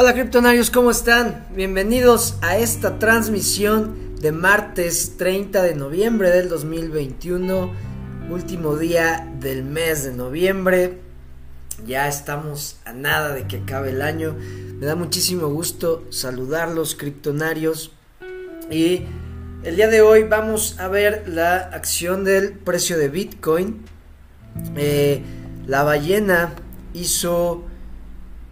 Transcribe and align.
Hola 0.00 0.14
criptonarios, 0.14 0.70
¿cómo 0.70 0.92
están? 0.92 1.44
Bienvenidos 1.56 2.38
a 2.40 2.56
esta 2.56 3.00
transmisión 3.00 4.14
de 4.20 4.30
martes 4.30 5.16
30 5.16 5.60
de 5.60 5.74
noviembre 5.74 6.30
del 6.30 6.48
2021, 6.48 7.72
último 8.30 8.76
día 8.76 9.28
del 9.40 9.64
mes 9.64 10.04
de 10.04 10.12
noviembre. 10.12 11.00
Ya 11.84 12.06
estamos 12.06 12.78
a 12.84 12.92
nada 12.92 13.34
de 13.34 13.48
que 13.48 13.56
acabe 13.56 13.90
el 13.90 14.00
año. 14.00 14.36
Me 14.78 14.86
da 14.86 14.94
muchísimo 14.94 15.48
gusto 15.48 16.04
saludarlos 16.10 16.94
criptonarios 16.94 17.90
y 18.70 19.02
el 19.64 19.74
día 19.74 19.88
de 19.88 20.00
hoy 20.00 20.22
vamos 20.22 20.78
a 20.78 20.86
ver 20.86 21.24
la 21.26 21.56
acción 21.56 22.22
del 22.22 22.52
precio 22.52 22.98
de 22.98 23.08
Bitcoin. 23.08 23.84
Eh, 24.76 25.24
la 25.66 25.82
ballena 25.82 26.54
hizo 26.94 27.64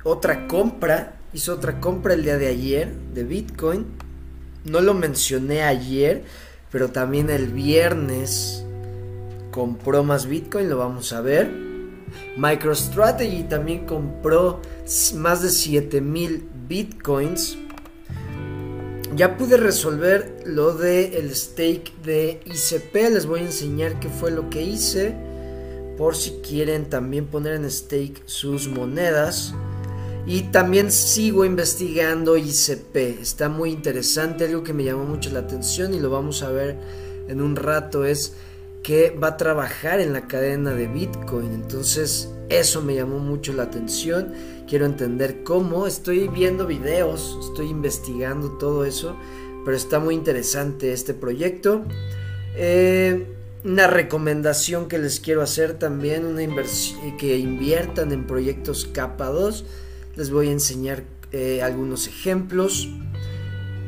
otra 0.02 0.48
compra 0.48 1.16
hizo 1.36 1.52
otra 1.52 1.80
compra 1.80 2.14
el 2.14 2.22
día 2.22 2.38
de 2.38 2.46
ayer 2.46 2.95
de 3.12 3.22
Bitcoin. 3.22 3.84
No 4.64 4.80
lo 4.80 4.95
mencioné 4.95 5.62
ayer, 5.64 6.24
pero 6.72 6.90
también 6.90 7.28
el 7.28 7.48
viernes 7.48 8.64
compró 9.50 10.02
más 10.02 10.26
Bitcoin, 10.26 10.70
lo 10.70 10.78
vamos 10.78 11.12
a 11.12 11.20
ver. 11.20 11.50
MicroStrategy 12.38 13.42
también 13.42 13.84
compró 13.84 14.62
más 15.16 15.42
de 15.42 15.50
7000 15.50 16.48
Bitcoins. 16.66 17.59
Ya 19.14 19.37
pude 19.37 19.59
resolver 19.59 20.42
lo 20.46 20.73
de 20.73 21.18
el 21.18 21.34
stake 21.34 21.92
de 22.02 22.40
ICP, 22.46 22.95
les 23.12 23.26
voy 23.26 23.40
a 23.40 23.45
enseñar 23.45 24.00
qué 24.00 24.09
fue 24.09 24.30
lo 24.30 24.48
que 24.48 24.62
hice 24.62 25.14
por 25.98 26.16
si 26.16 26.40
quieren 26.46 26.88
también 26.88 27.26
poner 27.26 27.54
en 27.54 27.71
stake 27.71 28.23
sus 28.24 28.68
monedas. 28.68 29.54
Y 30.27 30.43
también 30.43 30.91
sigo 30.91 31.45
investigando 31.45 32.37
ICP. 32.37 32.96
Está 33.21 33.49
muy 33.49 33.71
interesante. 33.71 34.45
Algo 34.45 34.65
que 34.65 34.73
me 34.73 34.83
llamó 34.83 35.05
mucho 35.05 35.30
la 35.30 35.38
atención 35.38 35.95
y 35.95 36.01
lo 36.01 36.10
vamos 36.10 36.43
a 36.43 36.51
ver 36.51 36.77
en 37.29 37.41
un 37.41 37.55
rato 37.55 38.05
es 38.05 38.35
que 38.83 39.10
va 39.10 39.29
a 39.29 39.37
trabajar 39.37 40.01
en 40.01 40.13
la 40.13 40.27
cadena 40.27 40.73
de 40.73 40.88
Bitcoin. 40.88 41.52
Entonces 41.52 42.29
eso 42.49 42.83
me 42.83 42.96
llamó 42.96 43.21
mucho 43.21 43.52
la 43.52 43.63
atención. 43.65 44.33
Quiero 44.68 44.85
entender 44.85 45.45
cómo. 45.45 45.87
Estoy 45.87 46.27
viendo 46.27 46.66
videos, 46.66 47.38
estoy 47.49 47.68
investigando 47.68 48.59
todo 48.59 48.85
eso. 48.85 49.16
Pero 49.65 49.77
está 49.77 50.01
muy 50.01 50.16
interesante 50.16 50.93
este 50.93 51.15
proyecto. 51.15 51.85
Eh, 52.57 53.29
una 53.65 53.87
recomendación 53.87 54.88
que 54.88 54.99
les 54.99 55.21
quiero 55.21 55.43
hacer 55.43 55.79
también, 55.79 56.24
una 56.24 56.43
que 57.16 57.38
inviertan 57.38 58.11
en 58.11 58.27
proyectos 58.27 58.88
capa 58.93 59.27
2 59.27 59.65
les 60.16 60.30
voy 60.30 60.48
a 60.48 60.52
enseñar 60.52 61.04
eh, 61.32 61.62
algunos 61.62 62.09
ejemplos. 62.09 62.88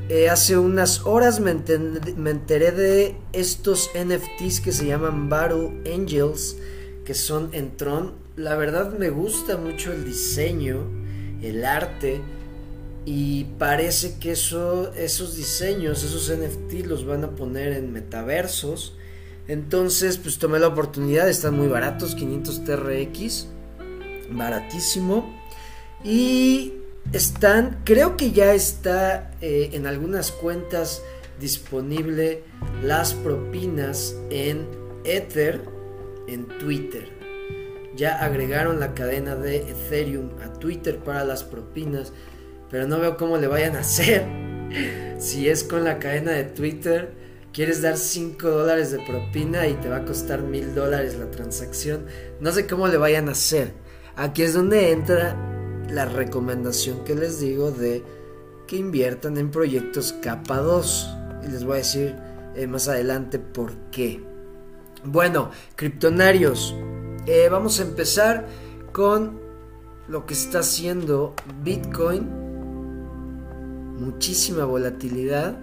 Eh, 0.09 0.29
hace 0.31 0.57
unas 0.57 1.05
horas 1.07 1.41
me, 1.41 1.51
enteré 1.51 2.73
de 2.73 3.17
estos 3.33 3.91
NFTs 3.95 4.61
que 4.61 4.73
se 4.73 4.87
llaman 4.87 5.29
Battle 5.29 5.83
Angels, 5.93 6.57
que 7.05 7.15
son 7.15 7.51
en 7.53 7.77
Tron. 7.77 8.15
La 8.37 8.57
verdad 8.57 8.97
me 8.99 9.11
gusta 9.11 9.57
mucho 9.57 9.93
el 9.93 10.05
diseño, 10.05 10.87
el 11.43 11.65
arte, 11.65 12.21
y 13.05 13.45
parece 13.59 14.19
que 14.19 14.33
eso, 14.33 14.93
esos 14.95 15.37
diseños, 15.37 16.03
esos 16.03 16.31
NFTs 16.31 16.87
los 16.87 17.07
van 17.07 17.25
a 17.25 17.31
poner 17.31 17.73
en 17.73 17.93
metaversos. 17.93 18.97
Entonces, 19.47 20.19
pues 20.19 20.39
tomé 20.39 20.59
la 20.59 20.69
oportunidad, 20.69 21.29
están 21.29 21.57
muy 21.57 21.69
baratos, 21.69 22.15
500 22.15 22.65
TRX, 22.65 23.47
baratísimo. 24.31 25.38
Y 26.05 26.75
están, 27.13 27.81
creo 27.85 28.17
que 28.17 28.33
ya 28.33 28.55
está 28.55 29.33
eh, 29.41 29.71
en 29.73 29.87
algunas 29.87 30.31
cuentas 30.31 31.03
disponible 31.41 32.43
las 32.83 33.15
propinas 33.15 34.15
en 34.31 34.67
Ether, 35.05 35.61
en 36.27 36.47
Twitter. 36.59 37.09
Ya 37.97 38.23
agregaron 38.25 38.79
la 38.79 38.95
cadena 38.95 39.35
de 39.35 39.57
Ethereum 39.57 40.31
a 40.43 40.53
Twitter 40.53 40.99
para 40.99 41.25
las 41.25 41.43
propinas, 41.43 42.13
pero 42.71 42.87
no 42.87 43.01
veo 43.01 43.17
cómo 43.17 43.39
le 43.39 43.47
vayan 43.47 43.77
a 43.77 43.81
hacer. 43.81 44.25
si 45.19 45.49
es 45.49 45.65
con 45.65 45.85
la 45.85 45.99
cadena 45.99 46.33
de 46.33 46.45
Twitter, 46.45 47.13
quieres 47.53 47.83
dar 47.83 47.97
5 47.97 48.49
dólares 48.49 48.93
de 48.93 49.01
propina 49.01 49.67
y 49.67 49.75
te 49.75 49.89
va 49.89 49.97
a 49.97 50.05
costar 50.05 50.43
mil 50.43 50.75
dólares 50.75 51.17
la 51.17 51.31
transacción. 51.31 52.07
No 52.41 52.53
sé 52.53 52.67
cómo 52.67 52.87
le 52.87 52.99
vayan 52.99 53.29
a 53.29 53.33
hacer. 53.33 53.73
Aquí 54.15 54.43
es 54.43 54.55
donde 54.55 54.93
entra 54.93 55.58
la 55.89 56.05
recomendación 56.05 57.05
que 57.05 57.15
les 57.15 57.41
digo 57.41 57.71
de 57.71 58.03
que 58.67 58.77
inviertan 58.77 59.39
en 59.39 59.51
proyectos 59.51 60.13
capa 60.13 60.59
2. 60.59 61.09
Y 61.45 61.49
les 61.49 61.65
voy 61.65 61.75
a 61.75 61.79
decir 61.79 62.17
eh, 62.55 62.67
más 62.67 62.89
adelante 62.89 63.39
por 63.39 63.75
qué. 63.91 64.23
Bueno, 65.05 65.51
criptonarios, 65.77 66.75
eh, 67.27 67.49
vamos 67.51 67.81
a 67.81 67.83
empezar 67.83 68.47
con 68.93 69.41
lo 70.09 70.27
que 70.27 70.35
está 70.35 70.61
haciendo 70.61 71.35
Bitcoin. 71.63 72.29
Muchísima 73.99 74.65
volatilidad. 74.65 75.59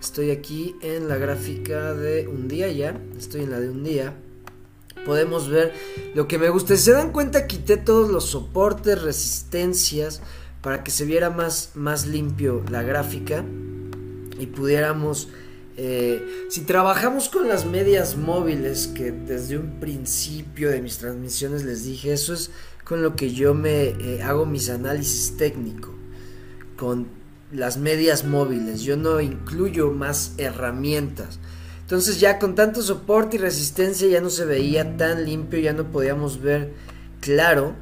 Estoy 0.00 0.30
aquí 0.30 0.76
en 0.80 1.08
la 1.08 1.16
gráfica 1.16 1.94
de 1.94 2.26
un 2.26 2.48
día 2.48 2.68
ya. 2.68 3.00
Estoy 3.18 3.42
en 3.42 3.50
la 3.50 3.60
de 3.60 3.70
un 3.70 3.84
día 3.84 4.14
podemos 5.04 5.48
ver 5.48 5.72
lo 6.14 6.28
que 6.28 6.38
me 6.38 6.48
gusta. 6.48 6.76
Se 6.76 6.92
dan 6.92 7.12
cuenta, 7.12 7.46
quité 7.46 7.76
todos 7.76 8.10
los 8.10 8.24
soportes, 8.26 9.02
resistencias, 9.02 10.22
para 10.62 10.84
que 10.84 10.90
se 10.90 11.04
viera 11.04 11.30
más, 11.30 11.70
más 11.74 12.06
limpio 12.06 12.62
la 12.70 12.82
gráfica 12.82 13.44
y 14.38 14.46
pudiéramos... 14.46 15.28
Eh, 15.82 16.46
si 16.50 16.62
trabajamos 16.62 17.30
con 17.30 17.48
las 17.48 17.64
medias 17.64 18.16
móviles, 18.16 18.88
que 18.88 19.12
desde 19.12 19.56
un 19.56 19.80
principio 19.80 20.68
de 20.68 20.82
mis 20.82 20.98
transmisiones 20.98 21.64
les 21.64 21.84
dije, 21.84 22.12
eso 22.12 22.34
es 22.34 22.50
con 22.84 23.02
lo 23.02 23.16
que 23.16 23.32
yo 23.32 23.54
me 23.54 23.84
eh, 23.84 24.22
hago 24.22 24.44
mis 24.44 24.68
análisis 24.68 25.38
técnicos, 25.38 25.92
con 26.76 27.06
las 27.52 27.78
medias 27.78 28.24
móviles. 28.24 28.82
Yo 28.82 28.96
no 28.96 29.20
incluyo 29.20 29.90
más 29.90 30.34
herramientas. 30.36 31.38
Entonces 31.90 32.20
ya 32.20 32.38
con 32.38 32.54
tanto 32.54 32.82
soporte 32.82 33.34
y 33.34 33.40
resistencia 33.40 34.06
ya 34.06 34.20
no 34.20 34.30
se 34.30 34.44
veía 34.44 34.96
tan 34.96 35.24
limpio, 35.24 35.58
ya 35.58 35.72
no 35.72 35.90
podíamos 35.90 36.40
ver 36.40 36.72
claro. 37.18 37.74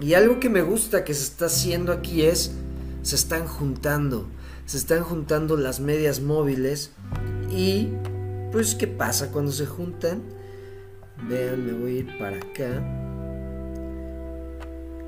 Y 0.00 0.14
algo 0.14 0.40
que 0.40 0.48
me 0.48 0.62
gusta 0.62 1.04
que 1.04 1.12
se 1.12 1.24
está 1.24 1.44
haciendo 1.44 1.92
aquí 1.92 2.22
es, 2.22 2.52
se 3.02 3.16
están 3.16 3.46
juntando, 3.46 4.26
se 4.64 4.78
están 4.78 5.02
juntando 5.02 5.58
las 5.58 5.78
medias 5.78 6.22
móviles 6.22 6.92
y 7.54 7.90
pues 8.50 8.74
¿qué 8.74 8.86
pasa 8.86 9.30
cuando 9.30 9.52
se 9.52 9.66
juntan? 9.66 10.22
Vean, 11.28 11.66
me 11.66 11.72
voy 11.74 11.96
a 11.96 11.98
ir 11.98 12.18
para 12.18 12.38
acá. 12.38 12.82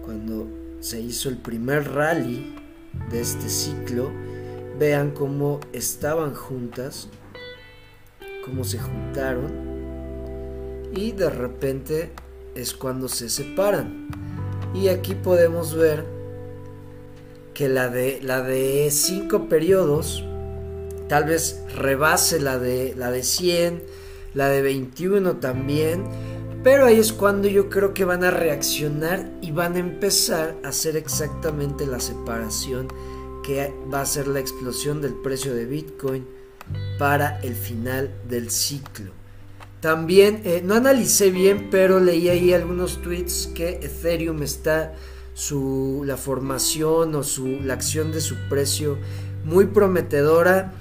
Cuando 0.05 0.47
se 0.81 1.01
hizo 1.01 1.31
el 1.31 1.39
primer 1.39 1.91
rally 1.95 2.55
de 3.11 3.23
este 3.23 3.49
ciclo, 3.49 4.11
vean 4.79 5.13
cómo 5.13 5.61
estaban 5.73 6.35
juntas 6.35 7.09
cómo 8.51 8.65
se 8.65 8.81
juntaron 8.81 9.53
y 10.93 11.13
de 11.13 11.31
repente 11.31 12.11
es 12.57 12.75
cuando 12.75 13.09
se 13.09 13.29
separan. 13.29 14.09
Y 14.75 14.89
aquí 14.89 15.15
podemos 15.15 15.75
ver 15.75 16.05
que 17.55 17.69
la 17.69 17.89
de 17.89 18.21
la 18.23 18.43
de 18.43 18.89
5 18.91 19.49
periodos 19.49 20.25
tal 21.09 21.25
vez 21.25 21.63
rebase 21.77 22.41
la 22.41 22.59
de 22.59 22.95
la 22.97 23.11
de 23.13 23.23
100, 23.23 23.83
la 24.35 24.49
de 24.49 24.63
21 24.63 25.37
también, 25.37 26.05
pero 26.65 26.87
ahí 26.87 26.99
es 26.99 27.13
cuando 27.13 27.47
yo 27.47 27.69
creo 27.69 27.95
que 27.95 28.05
van 28.05 28.25
a 28.25 28.31
reaccionar 28.31 29.31
y 29.41 29.53
van 29.53 29.77
a 29.77 29.79
empezar 29.79 30.57
a 30.65 30.69
hacer 30.69 30.97
exactamente 30.97 31.87
la 31.87 32.01
separación 32.01 32.89
que 33.45 33.73
va 33.93 34.01
a 34.01 34.07
ser 34.07 34.27
la 34.27 34.41
explosión 34.41 35.01
del 35.01 35.15
precio 35.15 35.55
de 35.55 35.67
Bitcoin 35.67 36.40
para 36.99 37.39
el 37.41 37.55
final 37.55 38.15
del 38.29 38.51
ciclo. 38.51 39.13
También, 39.81 40.43
eh, 40.45 40.61
no 40.63 40.75
analicé 40.75 41.31
bien, 41.31 41.69
pero 41.71 42.01
leí 42.01 42.29
ahí 42.29 42.53
algunos 42.53 43.01
tweets 43.01 43.51
que 43.55 43.81
Ethereum 43.83 44.43
está 44.43 44.93
su, 45.33 46.03
la 46.05 46.19
formación 46.19 47.15
o 47.15 47.23
su, 47.23 47.61
la 47.63 47.75
acción 47.75 48.13
de 48.13 48.21
su 48.21 48.37
precio 48.51 48.99
muy 49.45 49.67
prometedora 49.67 50.75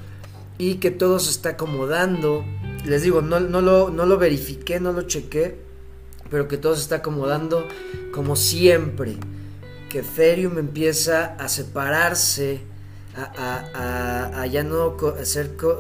y 0.58 0.76
que 0.76 0.92
todo 0.92 1.20
se 1.20 1.32
está 1.32 1.52
acomodando. 1.52 2.44
Les 2.86 3.04
digo, 3.04 3.22
no, 3.22 3.40
no, 3.40 3.62
lo, 3.62 3.90
no 3.90 4.06
lo 4.06 4.18
verifiqué, 4.18 4.82
no 4.82 4.92
lo 4.92 5.04
chequé, 5.04 5.58
pero 6.30 6.50
que 6.50 6.58
todo 6.58 6.76
se 6.76 6.82
está 6.82 6.98
acomodando 6.98 7.66
como 8.14 8.36
siempre. 8.36 9.16
Que 9.90 10.00
Ethereum 10.00 10.58
empieza 10.58 11.36
a 11.36 11.48
separarse 11.48 12.60
a, 13.16 14.46
ya 14.46 14.64
no 14.64 14.96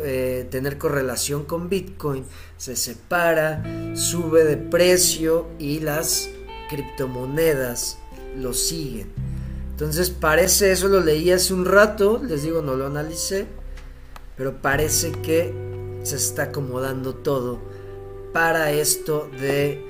eh, 0.03 0.47
tener 0.49 0.77
correlación 0.77 1.45
con 1.45 1.69
Bitcoin, 1.69 2.25
se 2.57 2.75
separa, 2.75 3.63
sube 3.95 4.43
de 4.43 4.57
precio 4.57 5.47
y 5.59 5.79
las 5.79 6.29
criptomonedas 6.69 7.97
lo 8.37 8.53
siguen. 8.53 9.11
Entonces 9.71 10.09
parece, 10.09 10.71
eso 10.71 10.87
lo 10.87 10.99
leí 10.99 11.31
hace 11.31 11.53
un 11.53 11.65
rato, 11.65 12.21
les 12.23 12.43
digo, 12.43 12.61
no 12.61 12.75
lo 12.75 12.87
analicé, 12.87 13.47
pero 14.35 14.61
parece 14.61 15.11
que 15.11 15.53
se 16.03 16.17
está 16.17 16.43
acomodando 16.43 17.15
todo 17.15 17.59
para 18.33 18.71
esto 18.71 19.29
de 19.39 19.81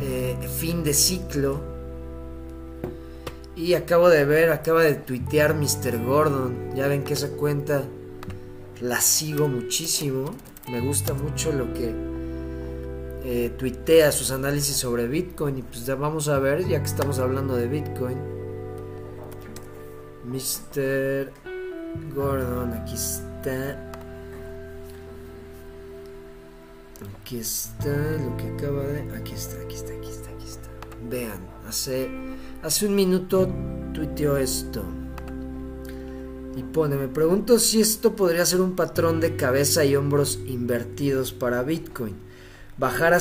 eh, 0.00 0.36
fin 0.58 0.84
de 0.84 0.94
ciclo. 0.94 1.75
Y 3.56 3.72
acabo 3.72 4.10
de 4.10 4.26
ver, 4.26 4.52
acaba 4.52 4.82
de 4.82 4.94
tuitear 4.94 5.54
Mr. 5.54 6.04
Gordon. 6.04 6.74
Ya 6.74 6.88
ven 6.88 7.04
que 7.04 7.14
esa 7.14 7.30
cuenta 7.30 7.84
la 8.82 9.00
sigo 9.00 9.48
muchísimo. 9.48 10.34
Me 10.70 10.80
gusta 10.80 11.14
mucho 11.14 11.52
lo 11.52 11.72
que 11.72 11.94
eh, 13.24 13.50
tuitea 13.56 14.12
sus 14.12 14.30
análisis 14.30 14.76
sobre 14.76 15.08
Bitcoin. 15.08 15.56
Y 15.58 15.62
pues 15.62 15.86
ya 15.86 15.94
vamos 15.94 16.28
a 16.28 16.38
ver, 16.38 16.68
ya 16.68 16.80
que 16.80 16.86
estamos 16.86 17.18
hablando 17.18 17.56
de 17.56 17.66
Bitcoin. 17.66 18.18
Mr. 20.26 21.32
Gordon, 22.14 22.74
aquí 22.74 22.94
está. 22.94 23.90
Aquí 27.22 27.38
está 27.38 27.88
lo 27.88 28.36
que 28.36 28.48
acaba 28.48 28.82
de. 28.82 29.00
Aquí 29.16 29.32
está, 29.32 29.56
aquí 29.62 29.76
está, 29.76 29.94
aquí 29.94 30.10
está, 30.10 30.30
aquí 30.30 30.46
está. 30.46 30.75
Vean, 31.08 31.40
hace, 31.68 32.10
hace 32.62 32.86
un 32.86 32.94
minuto 32.94 33.48
tuiteó 33.92 34.36
esto. 34.36 34.84
Y 36.56 36.62
pone, 36.62 36.96
me 36.96 37.08
pregunto 37.08 37.58
si 37.58 37.80
esto 37.80 38.14
podría 38.16 38.46
ser 38.46 38.60
un 38.60 38.76
patrón 38.76 39.20
de 39.20 39.36
cabeza 39.36 39.84
y 39.84 39.94
hombros 39.94 40.40
invertidos 40.46 41.32
para 41.32 41.62
Bitcoin. 41.62 42.16
Bajar 42.78 43.14
a, 43.14 43.20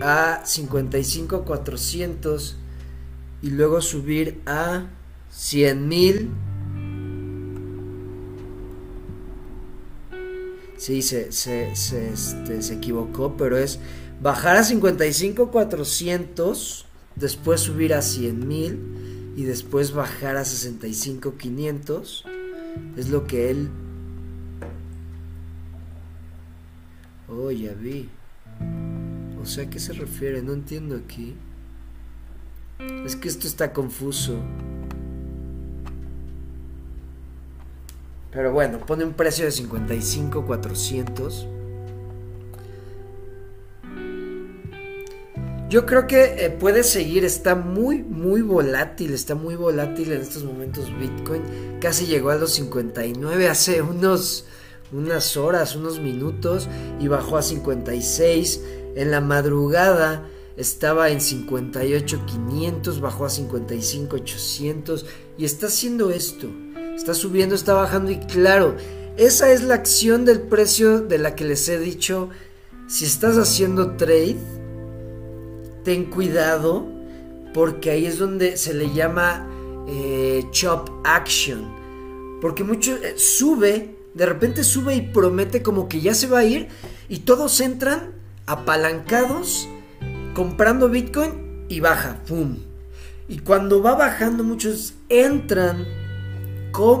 a 0.00 0.44
55,400 0.44 2.56
y 3.42 3.50
luego 3.50 3.80
subir 3.80 4.40
a 4.46 4.86
100 5.30 5.88
mil 5.88 6.30
Sí, 10.82 11.00
se, 11.00 11.30
se, 11.30 11.76
se, 11.76 12.12
este, 12.12 12.60
se 12.60 12.74
equivocó, 12.74 13.36
pero 13.36 13.56
es 13.56 13.78
bajar 14.20 14.56
a 14.56 14.64
55,400, 14.64 16.86
después 17.16 17.60
subir 17.60 17.94
a 17.94 18.02
100 18.02 18.46
mil 18.46 19.32
y 19.36 19.44
después 19.44 19.92
bajar 19.92 20.36
a 20.36 20.44
65,500. 20.44 22.24
Es 22.96 23.08
lo 23.08 23.26
que 23.26 23.50
él... 23.50 23.70
Oh, 27.28 27.50
ya 27.50 27.72
vi. 27.72 28.08
O 29.40 29.46
sea, 29.46 29.64
¿a 29.64 29.70
qué 29.70 29.78
se 29.78 29.92
refiere? 29.92 30.42
No 30.42 30.52
entiendo 30.52 30.96
aquí. 30.96 31.34
Es 33.04 33.16
que 33.16 33.28
esto 33.28 33.46
está 33.46 33.72
confuso. 33.72 34.38
Pero 38.30 38.52
bueno, 38.52 38.78
pone 38.78 39.04
un 39.04 39.12
precio 39.12 39.44
de 39.44 39.50
55,400. 39.52 41.46
Yo 45.72 45.86
creo 45.86 46.06
que 46.06 46.34
eh, 46.36 46.50
puede 46.50 46.84
seguir, 46.84 47.24
está 47.24 47.54
muy, 47.54 48.02
muy 48.02 48.42
volátil, 48.42 49.14
está 49.14 49.34
muy 49.34 49.56
volátil 49.56 50.12
en 50.12 50.20
estos 50.20 50.44
momentos 50.44 50.94
Bitcoin. 50.98 51.40
Casi 51.80 52.04
llegó 52.04 52.28
a 52.28 52.34
los 52.34 52.52
59 52.52 53.48
hace 53.48 53.80
unos, 53.80 54.44
unas 54.92 55.34
horas, 55.38 55.74
unos 55.74 55.98
minutos 55.98 56.68
y 57.00 57.08
bajó 57.08 57.38
a 57.38 57.42
56. 57.42 58.60
En 58.96 59.10
la 59.10 59.22
madrugada 59.22 60.28
estaba 60.58 61.08
en 61.08 61.20
58.500, 61.20 63.00
bajó 63.00 63.24
a 63.24 63.30
55.800 63.30 65.06
y 65.38 65.46
está 65.46 65.68
haciendo 65.68 66.10
esto. 66.10 66.48
Está 66.94 67.14
subiendo, 67.14 67.54
está 67.54 67.72
bajando 67.72 68.10
y 68.10 68.18
claro, 68.18 68.76
esa 69.16 69.50
es 69.50 69.62
la 69.62 69.76
acción 69.76 70.26
del 70.26 70.42
precio 70.42 71.00
de 71.00 71.16
la 71.16 71.34
que 71.34 71.46
les 71.46 71.66
he 71.70 71.78
dicho. 71.78 72.28
Si 72.88 73.06
estás 73.06 73.38
haciendo 73.38 73.96
trade, 73.96 74.36
ten 75.84 76.06
cuidado 76.06 76.86
porque 77.54 77.90
ahí 77.90 78.06
es 78.06 78.18
donde 78.18 78.56
se 78.56 78.74
le 78.74 78.92
llama 78.92 79.48
eh, 79.88 80.44
chop 80.50 80.90
action. 81.04 81.70
Porque 82.40 82.64
mucho 82.64 82.96
eh, 82.96 83.14
sube, 83.16 83.96
de 84.14 84.26
repente 84.26 84.64
sube 84.64 84.94
y 84.94 85.02
promete 85.02 85.62
como 85.62 85.88
que 85.88 86.00
ya 86.00 86.14
se 86.14 86.26
va 86.26 86.40
a 86.40 86.44
ir 86.44 86.68
y 87.08 87.20
todos 87.20 87.60
entran 87.60 88.12
apalancados 88.46 89.68
comprando 90.34 90.88
Bitcoin 90.88 91.66
y 91.68 91.80
baja, 91.80 92.22
¡pum! 92.26 92.58
Y 93.28 93.38
cuando 93.38 93.82
va 93.82 93.94
bajando 93.94 94.44
muchos 94.44 94.94
entran 95.08 95.86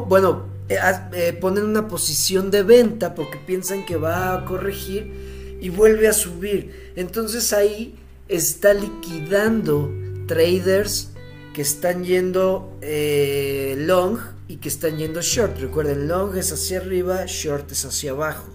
bueno, 0.08 0.46
eh, 0.68 0.78
eh, 1.14 1.32
ponen 1.32 1.64
una 1.64 1.88
posición 1.88 2.50
de 2.50 2.62
venta 2.62 3.14
porque 3.14 3.38
piensan 3.38 3.84
que 3.84 3.96
va 3.96 4.34
a 4.34 4.44
corregir 4.44 5.58
y 5.60 5.70
vuelve 5.70 6.08
a 6.08 6.12
subir. 6.12 6.92
Entonces 6.96 7.52
ahí 7.52 7.98
está 8.34 8.74
liquidando 8.74 9.92
traders 10.26 11.10
que 11.54 11.62
están 11.62 12.04
yendo 12.04 12.76
eh, 12.80 13.74
long 13.78 14.18
y 14.48 14.56
que 14.56 14.68
están 14.68 14.98
yendo 14.98 15.20
short. 15.20 15.58
Recuerden, 15.58 16.08
long 16.08 16.36
es 16.36 16.52
hacia 16.52 16.78
arriba, 16.78 17.24
short 17.26 17.70
es 17.72 17.84
hacia 17.84 18.12
abajo. 18.12 18.48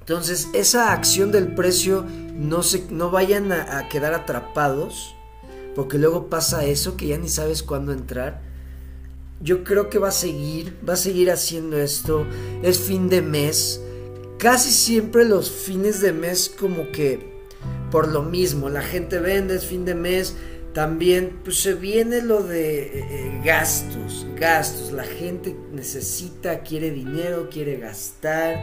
Entonces, 0.00 0.48
esa 0.54 0.92
acción 0.92 1.30
del 1.30 1.54
precio 1.54 2.04
no, 2.34 2.62
se, 2.62 2.84
no 2.90 3.10
vayan 3.10 3.52
a 3.52 3.88
quedar 3.88 4.12
atrapados, 4.14 5.14
porque 5.74 5.98
luego 5.98 6.28
pasa 6.28 6.64
eso 6.64 6.96
que 6.96 7.08
ya 7.08 7.18
ni 7.18 7.28
sabes 7.28 7.62
cuándo 7.62 7.92
entrar 7.92 8.50
yo 9.40 9.64
creo 9.64 9.88
que 9.88 9.98
va 9.98 10.08
a 10.08 10.12
seguir, 10.12 10.76
va 10.86 10.94
a 10.94 10.96
seguir 10.96 11.30
haciendo 11.30 11.78
esto. 11.78 12.26
Es 12.62 12.78
fin 12.78 13.08
de 13.08 13.22
mes. 13.22 13.80
Casi 14.38 14.70
siempre 14.70 15.24
los 15.24 15.50
fines 15.50 16.00
de 16.00 16.12
mes 16.12 16.54
como 16.58 16.90
que 16.92 17.29
por 17.90 18.08
lo 18.08 18.22
mismo, 18.22 18.68
la 18.68 18.82
gente 18.82 19.18
vende, 19.18 19.56
es 19.56 19.66
fin 19.66 19.84
de 19.84 19.94
mes. 19.94 20.36
También 20.72 21.40
pues 21.42 21.60
se 21.60 21.74
viene 21.74 22.22
lo 22.22 22.44
de 22.44 22.82
eh, 22.82 22.90
eh, 22.94 23.40
gastos, 23.44 24.26
gastos. 24.36 24.92
La 24.92 25.04
gente 25.04 25.56
necesita, 25.72 26.60
quiere 26.60 26.90
dinero, 26.90 27.48
quiere 27.50 27.78
gastar 27.78 28.56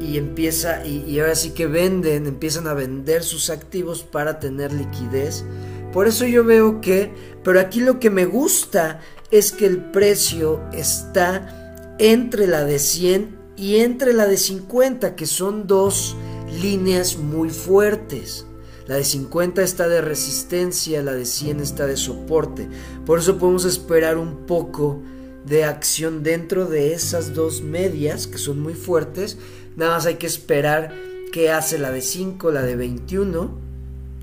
y 0.00 0.16
empieza 0.16 0.84
y, 0.84 1.18
ahora 1.20 1.34
sí 1.34 1.50
que 1.50 1.66
venden, 1.66 2.26
empiezan 2.26 2.66
a 2.66 2.74
vender 2.74 3.22
sus 3.22 3.50
activos 3.50 4.02
para 4.02 4.38
tener 4.38 4.72
liquidez. 4.72 5.44
Por 5.92 6.06
eso 6.06 6.26
yo 6.26 6.44
veo 6.44 6.80
que, 6.80 7.12
pero 7.42 7.60
aquí 7.60 7.80
lo 7.80 8.00
que 8.00 8.10
me 8.10 8.24
gusta 8.24 9.00
es 9.30 9.52
que 9.52 9.66
el 9.66 9.78
precio 9.90 10.60
está 10.72 11.94
entre 11.98 12.46
la 12.46 12.64
de 12.64 12.78
100 12.78 13.38
y 13.56 13.76
entre 13.76 14.12
la 14.12 14.26
de 14.26 14.38
50, 14.38 15.14
que 15.14 15.26
son 15.26 15.66
dos 15.66 16.16
líneas 16.60 17.16
muy 17.16 17.50
fuertes. 17.50 18.46
La 18.86 18.96
de 18.96 19.04
50 19.04 19.62
está 19.62 19.88
de 19.88 20.00
resistencia, 20.00 21.02
la 21.02 21.12
de 21.12 21.24
100 21.24 21.60
está 21.60 21.86
de 21.86 21.96
soporte. 21.96 22.68
Por 23.06 23.20
eso 23.20 23.38
podemos 23.38 23.64
esperar 23.64 24.18
un 24.18 24.46
poco 24.46 25.00
de 25.46 25.64
acción 25.64 26.22
dentro 26.22 26.66
de 26.66 26.92
esas 26.92 27.34
dos 27.34 27.62
medias 27.62 28.26
que 28.26 28.38
son 28.38 28.60
muy 28.60 28.74
fuertes. 28.74 29.38
Nada 29.76 29.94
más 29.94 30.06
hay 30.06 30.16
que 30.16 30.26
esperar 30.26 30.94
qué 31.32 31.50
hace 31.50 31.78
la 31.78 31.90
de 31.90 32.02
5, 32.02 32.50
la 32.50 32.62
de 32.62 32.76
21, 32.76 33.50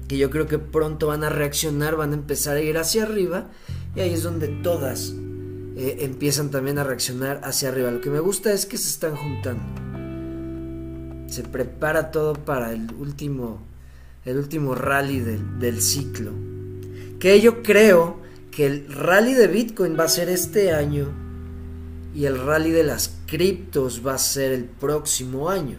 que 0.08 0.18
yo 0.18 0.30
creo 0.30 0.48
que 0.48 0.60
pronto 0.60 1.08
van 1.08 1.24
a 1.24 1.30
reaccionar, 1.30 1.96
van 1.96 2.12
a 2.12 2.16
empezar 2.16 2.58
a 2.58 2.62
ir 2.62 2.78
hacia 2.78 3.04
arriba 3.04 3.50
y 3.96 4.02
ahí 4.02 4.14
es 4.14 4.24
donde 4.24 4.48
todas 4.48 5.14
eh, 5.76 5.98
empiezan 6.02 6.52
también 6.52 6.78
a 6.78 6.84
reaccionar 6.84 7.42
hacia 7.44 7.70
arriba. 7.70 7.92
Lo 7.92 8.02
que 8.02 8.10
me 8.10 8.20
gusta 8.20 8.52
es 8.52 8.66
que 8.66 8.78
se 8.78 8.90
están 8.90 9.16
juntando. 9.16 9.89
Se 11.30 11.44
prepara 11.44 12.12
todo 12.12 12.34
para 12.34 12.72
el 12.74 12.92
último, 12.94 13.60
el 14.26 14.38
último 14.38 14.76
rally 14.76 15.20
del, 15.20 15.60
del 15.60 15.82
ciclo. 15.82 16.32
Que 17.20 17.40
yo 17.42 17.62
creo 17.64 18.20
que 18.52 18.66
el 18.66 18.92
rally 18.92 19.34
de 19.34 19.48
Bitcoin 19.48 19.98
va 19.98 20.06
a 20.06 20.10
ser 20.10 20.30
este 20.30 20.72
año 20.72 21.10
y 22.16 22.26
el 22.26 22.40
rally 22.40 22.72
de 22.72 22.84
las 22.84 23.14
criptos 23.28 24.06
va 24.06 24.16
a 24.16 24.18
ser 24.18 24.52
el 24.52 24.66
próximo 24.66 25.50
año, 25.50 25.78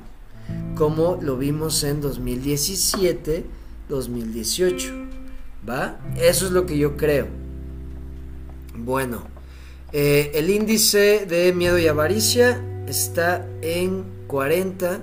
como 0.77 1.19
lo 1.21 1.37
vimos 1.37 1.83
en 1.85 2.01
2017, 2.01 3.45
2018. 3.89 4.93
¿Va? 5.69 6.01
Eso 6.17 6.47
es 6.47 6.53
lo 6.53 6.65
que 6.65 6.79
yo 6.79 6.97
creo. 6.97 7.27
Bueno, 8.77 9.25
eh, 9.93 10.31
el 10.35 10.49
índice 10.49 11.27
de 11.27 11.53
miedo 11.53 11.79
y 11.79 11.89
avaricia 11.89 12.63
está 12.87 13.47
en 13.61 14.05
40. 14.27 15.01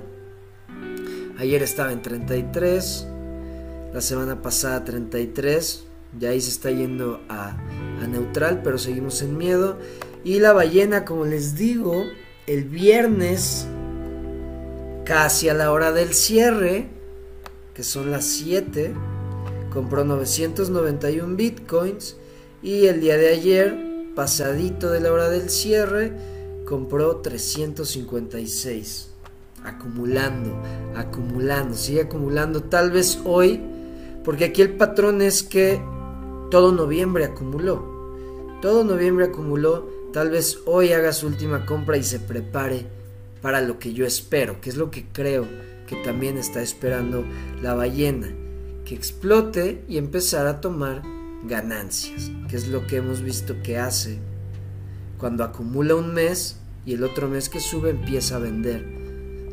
Ayer 1.37 1.61
estaba 1.61 1.91
en 1.91 2.01
33. 2.01 3.07
La 3.93 4.01
semana 4.01 4.41
pasada 4.41 4.83
33. 4.83 5.83
Ya 6.19 6.29
ahí 6.29 6.41
se 6.41 6.49
está 6.49 6.71
yendo 6.71 7.21
a, 7.29 7.57
a 8.01 8.07
neutral, 8.07 8.61
pero 8.63 8.79
seguimos 8.79 9.21
en 9.21 9.37
miedo. 9.37 9.77
Y 10.23 10.39
la 10.39 10.53
ballena, 10.53 11.05
como 11.05 11.25
les 11.25 11.55
digo, 11.55 12.05
el 12.47 12.63
viernes, 12.63 13.67
casi 15.05 15.47
a 15.49 15.53
la 15.53 15.71
hora 15.71 15.91
del 15.91 16.15
cierre, 16.15 16.87
que 17.75 17.83
son 17.83 18.09
las 18.09 18.25
7, 18.25 18.95
compró 19.71 20.03
991 20.03 21.35
bitcoins 21.35 22.17
Y 22.63 22.87
el 22.87 22.99
día 22.99 23.17
de 23.17 23.29
ayer, 23.29 23.77
pasadito 24.15 24.89
de 24.89 25.01
la 25.01 25.11
hora 25.13 25.29
del 25.29 25.51
cierre, 25.51 26.13
compró 26.65 27.17
356. 27.17 29.09
Acumulando, 29.63 30.61
acumulando, 30.95 31.75
sigue 31.75 32.01
acumulando. 32.01 32.63
Tal 32.63 32.91
vez 32.91 33.19
hoy, 33.25 33.61
porque 34.23 34.45
aquí 34.45 34.61
el 34.61 34.75
patrón 34.77 35.21
es 35.21 35.43
que 35.43 35.81
todo 36.49 36.71
noviembre 36.71 37.25
acumuló. 37.25 38.13
Todo 38.61 38.83
noviembre 38.83 39.25
acumuló. 39.25 39.89
Tal 40.13 40.29
vez 40.29 40.59
hoy 40.65 40.93
haga 40.93 41.11
su 41.13 41.27
última 41.27 41.65
compra 41.65 41.97
y 41.97 42.03
se 42.03 42.19
prepare 42.19 42.85
para 43.41 43.61
lo 43.61 43.77
que 43.79 43.93
yo 43.93 44.05
espero, 44.05 44.61
que 44.61 44.69
es 44.69 44.77
lo 44.77 44.89
que 44.89 45.05
creo 45.11 45.45
que 45.85 45.95
también 45.97 46.37
está 46.37 46.61
esperando 46.61 47.23
la 47.61 47.73
ballena, 47.73 48.29
que 48.85 48.95
explote 48.95 49.83
y 49.87 49.97
empezar 49.97 50.47
a 50.47 50.59
tomar 50.59 51.03
ganancias, 51.45 52.31
que 52.49 52.55
es 52.57 52.67
lo 52.67 52.87
que 52.87 52.97
hemos 52.97 53.21
visto 53.21 53.55
que 53.63 53.77
hace 53.77 54.19
cuando 55.17 55.43
acumula 55.43 55.95
un 55.95 56.13
mes 56.13 56.57
y 56.85 56.93
el 56.93 57.03
otro 57.03 57.27
mes 57.27 57.49
que 57.49 57.59
sube 57.59 57.89
empieza 57.89 58.35
a 58.35 58.39
vender 58.39 58.96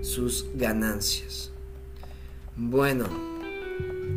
sus 0.04 0.46
ganancias. 0.54 1.50
Bueno, 2.56 3.06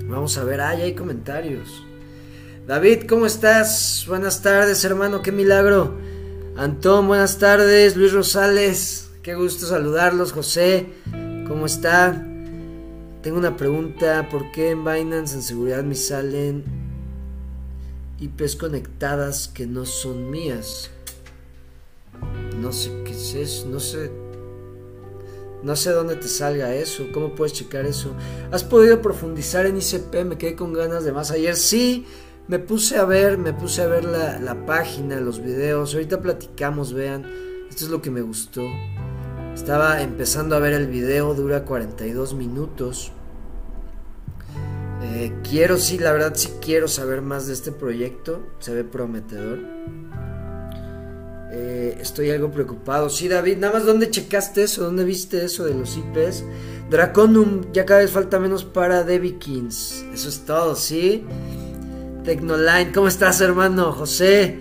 vamos 0.08 0.38
a 0.38 0.44
ver, 0.44 0.62
ah, 0.62 0.75
ya 0.75 0.84
hay 0.84 0.94
comentarios. 0.94 1.84
David, 2.67 3.03
¿cómo 3.08 3.25
estás? 3.25 4.03
Buenas 4.08 4.41
tardes, 4.41 4.84
hermano, 4.84 5.22
qué 5.22 5.32
milagro. 5.32 5.98
Antón, 6.58 7.08
buenas 7.08 7.38
tardes. 7.39 7.96
Luis 7.96 8.12
Rosales, 8.12 9.10
qué 9.24 9.36
gusto 9.36 9.65
saludarlos. 9.65 10.34
José, 10.34 10.88
¿cómo 11.48 11.65
está? 11.65 12.22
Tengo 13.24 13.38
una 13.38 13.56
pregunta, 13.56 14.27
¿por 14.29 14.51
qué 14.51 14.72
en 14.72 14.84
Binance 14.84 15.36
en 15.36 15.41
seguridad 15.41 15.84
me 15.84 15.96
salen 15.96 16.65
IPs 18.20 18.56
conectadas 18.56 19.48
que 19.48 19.65
no 19.65 19.86
son 19.86 20.29
mías? 20.29 20.91
No 22.60 22.74
sé 22.74 22.91
qué 23.06 23.12
es 23.12 23.65
no 23.65 23.79
sé. 23.79 24.26
No 25.68 25.76
sé 25.76 25.92
dónde 25.92 26.16
te 26.16 26.30
salga 26.30 26.74
eso, 26.74 27.08
cómo 27.14 27.36
puedes 27.36 27.52
checar 27.52 27.86
eso. 27.86 28.14
¿Has 28.54 28.64
podido 28.64 29.02
profundizar 29.02 29.66
en 29.66 29.76
ICP? 29.76 30.24
Me 30.24 30.38
quedé 30.38 30.56
con 30.56 30.72
ganas 30.72 31.04
de 31.04 31.12
más 31.12 31.30
ayer. 31.30 31.58
Sí, 31.58 32.06
me 32.48 32.58
puse 32.58 32.96
a 32.96 33.04
ver, 33.04 33.38
me 33.38 33.52
puse 33.52 33.82
a 33.82 33.88
ver 33.88 34.06
la, 34.06 34.40
la 34.40 34.66
página, 34.66 35.20
los 35.20 35.44
videos. 35.44 35.94
Ahorita 35.94 36.22
platicamos, 36.22 36.94
vean. 36.94 37.26
Esto 37.70 37.84
es 37.84 37.92
lo 37.92 38.02
que 38.02 38.10
me 38.10 38.22
gustó. 38.22 38.62
Estaba 39.54 40.02
empezando 40.02 40.56
a 40.56 40.60
ver 40.60 40.72
el 40.72 40.88
video, 40.88 41.34
dura 41.34 41.66
42 41.66 42.34
minutos. 42.34 43.12
Eh, 45.04 45.34
quiero, 45.44 45.76
sí, 45.76 46.00
la 46.00 46.14
verdad 46.14 46.32
sí 46.34 46.50
quiero 46.62 46.88
saber 46.88 47.22
más 47.22 47.46
de 47.46 47.52
este 47.52 47.74
proyecto. 47.74 48.42
Se 48.60 48.74
ve 48.74 48.86
prometedor. 48.86 49.60
Eh, 51.70 51.98
estoy 52.00 52.30
algo 52.32 52.50
preocupado. 52.50 53.10
Sí, 53.10 53.28
David, 53.28 53.58
nada 53.58 53.74
más 53.74 53.86
¿dónde 53.86 54.10
checaste 54.10 54.64
eso? 54.64 54.86
¿Dónde 54.86 55.04
viste 55.04 55.44
eso 55.44 55.66
de 55.66 55.74
los 55.74 55.98
IPs? 55.98 56.46
Draconum, 56.90 57.74
ya 57.74 57.86
cada 57.86 58.00
vez 58.00 58.12
falta 58.12 58.40
menos 58.40 58.64
para 58.64 59.06
Kings. 59.38 60.06
Eso 60.14 60.30
es 60.30 60.46
todo, 60.46 60.78
¿sí? 60.78 61.26
Tecnoline, 62.24 62.94
¿cómo 62.94 63.10
estás, 63.10 63.42
hermano? 63.42 63.92
José, 63.92 64.58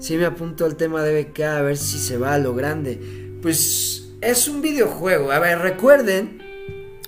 sí 0.00 0.18
me 0.18 0.26
apunto 0.26 0.66
al 0.66 0.76
tema 0.76 1.02
de 1.02 1.22
BK 1.22 1.40
a 1.40 1.62
ver 1.62 1.78
si 1.78 1.96
se 1.96 2.18
va 2.18 2.34
a 2.34 2.38
lo 2.38 2.54
grande. 2.54 3.38
Pues 3.40 4.10
es 4.20 4.46
un 4.46 4.60
videojuego. 4.60 5.32
A 5.32 5.38
ver, 5.38 5.60
recuerden, 5.60 6.42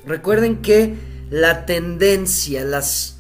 recuerden 0.07 0.63
que 0.63 0.95
la 1.29 1.67
tendencia, 1.67 2.65
las 2.65 3.19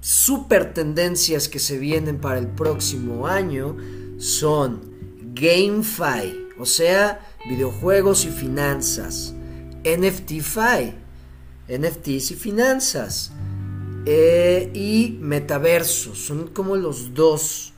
super 0.00 0.72
tendencias 0.72 1.50
que 1.50 1.58
se 1.58 1.76
vienen 1.76 2.22
para 2.22 2.38
el 2.38 2.46
próximo 2.46 3.26
año 3.26 3.76
son 4.16 4.93
GameFi, 5.34 6.48
o 6.58 6.66
sea, 6.66 7.20
videojuegos 7.48 8.24
y 8.24 8.30
finanzas. 8.30 9.34
NFTFi, 9.84 10.94
NFTs 11.68 12.30
y 12.30 12.34
finanzas. 12.36 13.32
Eh, 14.06 14.70
y 14.74 15.18
metaversos, 15.20 16.18
son 16.18 16.48
como 16.48 16.76
los 16.76 17.14
dos, 17.14 17.72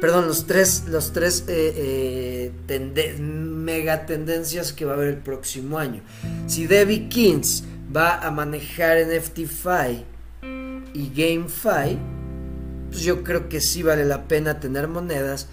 perdón, 0.00 0.28
los 0.28 0.46
tres, 0.46 0.84
los 0.86 1.12
tres 1.12 1.44
eh, 1.48 2.52
eh, 2.68 3.18
mega 3.18 4.06
tendencias 4.06 4.72
que 4.72 4.84
va 4.84 4.92
a 4.92 4.94
haber 4.94 5.08
el 5.08 5.18
próximo 5.18 5.78
año. 5.78 6.02
Si 6.46 6.68
Debbie 6.68 7.08
Kings 7.08 7.64
va 7.94 8.20
a 8.20 8.30
manejar 8.30 8.98
NFTFi 9.04 10.04
y 10.94 11.08
GameFi, 11.08 11.98
pues 12.90 13.02
yo 13.02 13.24
creo 13.24 13.48
que 13.48 13.60
sí 13.60 13.82
vale 13.82 14.04
la 14.04 14.28
pena 14.28 14.60
tener 14.60 14.86
monedas 14.86 15.48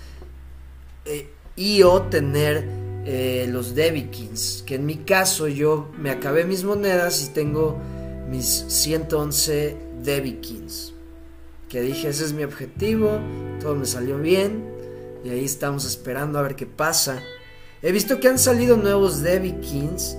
y 1.62 1.84
o 1.84 2.02
tener 2.02 2.66
eh, 3.06 3.48
los 3.48 3.76
Debikins, 3.76 4.64
que 4.66 4.76
en 4.76 4.86
mi 4.88 4.98
caso 4.98 5.48
yo 5.48 5.90
me 5.96 6.10
acabé 6.10 6.44
mis 6.44 6.64
monedas 6.64 7.24
y 7.24 7.34
tengo 7.34 7.78
mis 8.28 8.66
111 8.68 9.78
Debikins, 10.04 10.94
que 11.70 11.82
dije 11.82 12.10
ese 12.10 12.26
es 12.26 12.34
mi 12.34 12.44
objetivo, 12.44 13.20
todo 13.60 13.76
me 13.76 13.86
salió 13.86 14.18
bien 14.18 14.66
y 15.24 15.30
ahí 15.30 15.46
estamos 15.46 15.86
esperando 15.86 16.40
a 16.40 16.42
ver 16.42 16.56
qué 16.56 16.66
pasa. 16.66 17.22
He 17.84 17.92
visto 17.92 18.20
que 18.20 18.28
han 18.28 18.40
salido 18.40 18.76
nuevos 18.76 19.22
Debikins 19.22 20.18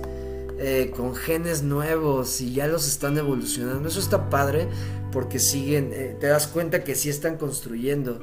eh, 0.59 0.93
con 0.95 1.13
genes 1.13 1.61
nuevos 1.61 2.39
y 2.39 2.53
ya 2.53 2.67
los 2.67 2.87
están 2.87 3.17
evolucionando. 3.17 3.89
Eso 3.89 3.99
está 3.99 4.29
padre 4.29 4.69
porque 5.11 5.39
siguen, 5.39 5.91
eh, 5.91 6.15
te 6.21 6.27
das 6.27 6.47
cuenta 6.47 6.85
que 6.85 6.95
sí 6.95 7.09
están 7.09 7.35
construyendo. 7.35 8.21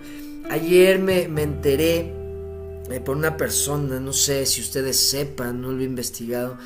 Ayer 0.48 0.98
me, 0.98 1.28
me 1.28 1.42
enteré 1.42 2.19
eh, 2.90 3.00
por 3.00 3.16
una 3.16 3.36
persona, 3.36 4.00
no 4.00 4.12
sé 4.12 4.46
si 4.46 4.60
ustedes 4.60 4.96
sepan, 4.96 5.60
no 5.60 5.70
lo 5.70 5.80
he 5.80 5.84
investigado, 5.84 6.58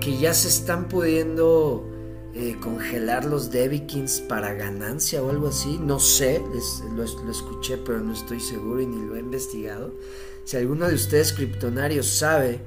que 0.00 0.16
ya 0.18 0.32
se 0.32 0.48
están 0.48 0.88
pudiendo 0.88 1.90
eh, 2.34 2.54
congelar 2.60 3.24
los 3.24 3.50
Debikins 3.50 4.20
para 4.20 4.52
ganancia 4.52 5.22
o 5.22 5.30
algo 5.30 5.48
así, 5.48 5.78
no 5.82 5.98
sé, 5.98 6.42
lo, 6.94 7.02
escuché 7.02 7.78
pero 7.78 8.00
no 8.00 8.12
estoy 8.12 8.40
seguro 8.40 8.82
y 8.82 8.86
ni 8.86 9.06
lo 9.06 9.16
he 9.16 9.20
investigado. 9.20 9.94
Si 10.44 10.56
alguno 10.58 10.86
de 10.86 10.94
ustedes 10.94 11.32
criptonarios 11.32 12.06
sabe, 12.06 12.60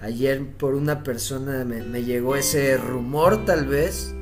ayer 0.00 0.44
por 0.58 0.74
una 0.74 1.02
persona 1.04 1.64
me, 1.64 2.02
llegó 2.02 2.36
ese 2.36 2.76
rumor 2.76 3.44
tal 3.44 3.66
vez, 3.66 4.12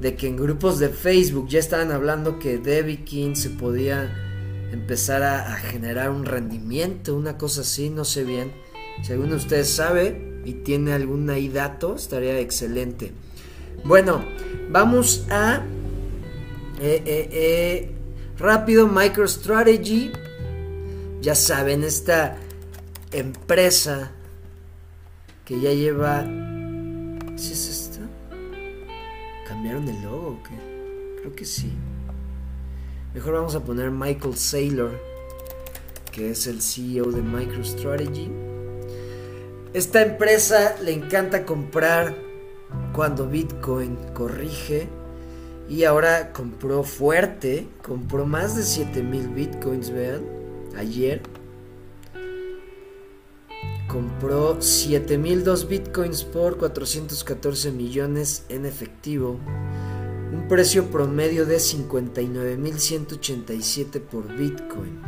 de 0.00 0.14
que 0.14 0.28
en 0.28 0.36
grupos 0.36 0.78
de 0.78 0.90
Facebook 0.90 1.48
ya 1.48 1.58
estaban 1.58 1.90
hablando 1.90 2.38
que 2.38 2.58
Debikin 2.58 3.34
se 3.34 3.50
podía 3.50 4.27
empezar 4.72 5.22
a, 5.22 5.56
generar 5.56 6.10
un 6.10 6.24
rendimiento, 6.24 7.14
una 7.16 7.38
cosa 7.38 7.62
así, 7.62 7.90
no 7.90 8.04
sé 8.04 8.24
bien. 8.24 8.52
Si 9.02 9.12
alguno 9.12 9.30
de 9.30 9.36
ustedes 9.36 9.70
sabe 9.70 10.40
y 10.44 10.54
tiene 10.54 10.92
algún 10.92 11.28
ahí 11.30 11.48
dato, 11.48 11.96
estaría 11.96 12.38
excelente. 12.40 13.12
Bueno, 13.84 14.24
vamos 14.70 15.26
a 15.30 15.62
eh, 16.80 17.02
eh, 17.04 17.28
eh, 17.32 17.92
rápido 18.38 18.86
MicroStrategy. 18.86 20.12
Ya 21.20 21.34
saben, 21.34 21.82
esta 21.84 22.36
empresa 23.12 24.12
que 25.44 25.60
ya 25.60 25.72
lleva. 25.72 26.24
¿Sí 27.36 27.52
es 27.52 27.68
esta? 27.68 28.00
¿Cambiaron 29.46 29.88
el 29.88 30.02
logo 30.02 30.28
o 30.28 30.42
qué? 30.42 31.20
Creo 31.20 31.34
que 31.34 31.44
sí. 31.44 31.72
Mejor 33.18 33.34
vamos 33.34 33.56
a 33.56 33.64
poner 33.64 33.90
Michael 33.90 34.36
Saylor, 34.36 34.92
que 36.12 36.30
es 36.30 36.46
el 36.46 36.62
CEO 36.62 37.10
de 37.10 37.20
MicroStrategy. 37.20 38.30
Esta 39.74 40.02
empresa 40.02 40.76
le 40.84 40.92
encanta 40.92 41.44
comprar 41.44 42.16
cuando 42.92 43.26
Bitcoin 43.26 43.96
corrige 44.14 44.86
y 45.68 45.82
ahora 45.82 46.32
compró 46.32 46.84
fuerte, 46.84 47.66
compró 47.82 48.24
más 48.24 48.54
de 48.54 48.62
7000 48.62 49.28
Bitcoins, 49.30 49.90
vean, 49.90 50.22
ayer. 50.76 51.20
Compró 53.88 54.62
7002 54.62 55.66
Bitcoins 55.66 56.22
por 56.22 56.56
414 56.56 57.72
millones 57.72 58.44
en 58.48 58.64
efectivo 58.64 59.40
un 60.32 60.48
precio 60.48 60.90
promedio 60.90 61.44
de 61.46 61.56
59.187 61.56 64.00
por 64.00 64.36
Bitcoin. 64.36 65.00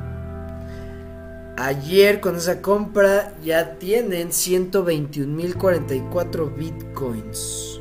Ayer 1.57 2.21
con 2.21 2.37
esa 2.37 2.62
compra 2.62 3.37
ya 3.45 3.79
tienen 3.79 4.31
121.044 4.31 6.57
Bitcoins. 6.57 7.81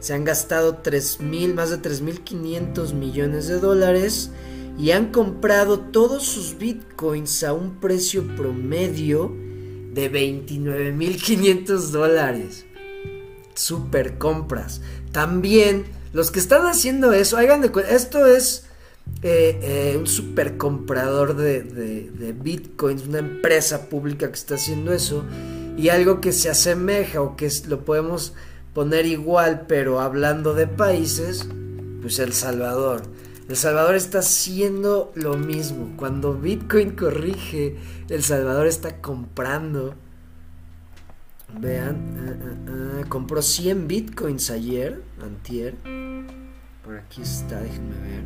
Se 0.00 0.14
han 0.14 0.24
gastado 0.24 0.82
3.000, 0.82 1.54
más 1.54 1.70
de 1.70 1.78
3.500 1.78 2.94
millones 2.94 3.46
de 3.46 3.60
dólares 3.60 4.32
y 4.76 4.90
han 4.90 5.12
comprado 5.12 5.78
todos 5.80 6.24
sus 6.24 6.58
Bitcoins 6.58 7.44
a 7.44 7.52
un 7.52 7.78
precio 7.80 8.26
promedio 8.36 9.32
de 9.92 10.12
29.500 10.12 11.90
dólares. 11.90 12.66
Super 13.54 14.18
compras. 14.18 14.80
También 15.12 15.84
los 16.16 16.30
que 16.30 16.38
están 16.38 16.64
haciendo 16.64 17.12
eso, 17.12 17.36
hagan 17.36 17.60
de 17.60 17.70
esto 17.90 18.24
es 18.24 18.64
eh, 19.20 19.60
eh, 19.62 19.96
un 19.98 20.06
super 20.06 20.56
comprador 20.56 21.36
de, 21.36 21.62
de, 21.62 22.32
bitcoins, 22.32 23.06
una 23.06 23.18
empresa 23.18 23.90
pública 23.90 24.26
que 24.28 24.32
está 24.32 24.54
haciendo 24.54 24.94
eso, 24.94 25.26
y 25.76 25.90
algo 25.90 26.22
que 26.22 26.32
se 26.32 26.48
asemeja 26.48 27.20
o 27.20 27.36
que 27.36 27.50
lo 27.68 27.84
podemos 27.84 28.32
poner 28.72 29.04
igual, 29.04 29.66
pero 29.68 30.00
hablando 30.00 30.54
de 30.54 30.66
países, 30.66 31.46
pues 32.00 32.18
El 32.18 32.32
Salvador. 32.32 33.02
El 33.50 33.56
Salvador 33.56 33.94
está 33.94 34.20
haciendo 34.20 35.12
lo 35.16 35.36
mismo. 35.36 35.92
Cuando 35.98 36.32
Bitcoin 36.32 36.92
corrige, 36.92 37.76
El 38.08 38.22
Salvador 38.22 38.66
está 38.66 39.02
comprando. 39.02 39.94
Vean, 41.54 41.96
ah, 42.18 42.36
ah, 42.42 43.00
ah, 43.02 43.04
compró 43.08 43.40
100 43.40 43.88
Bitcoins 43.88 44.50
ayer, 44.50 45.02
antier. 45.22 45.74
Por 46.84 46.96
aquí 46.96 47.22
está, 47.22 47.60
déjenme 47.60 47.94
ver. 48.00 48.24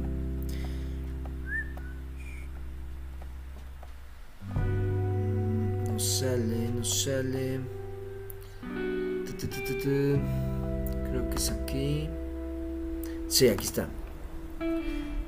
No 5.93 5.99
sale, 5.99 6.71
no 6.75 6.85
sale. 6.85 7.61
Creo 11.11 11.31
que 11.31 11.37
es 11.37 11.51
aquí. 11.51 12.09
Sí, 13.29 13.49
aquí 13.49 13.65
está. 13.65 13.89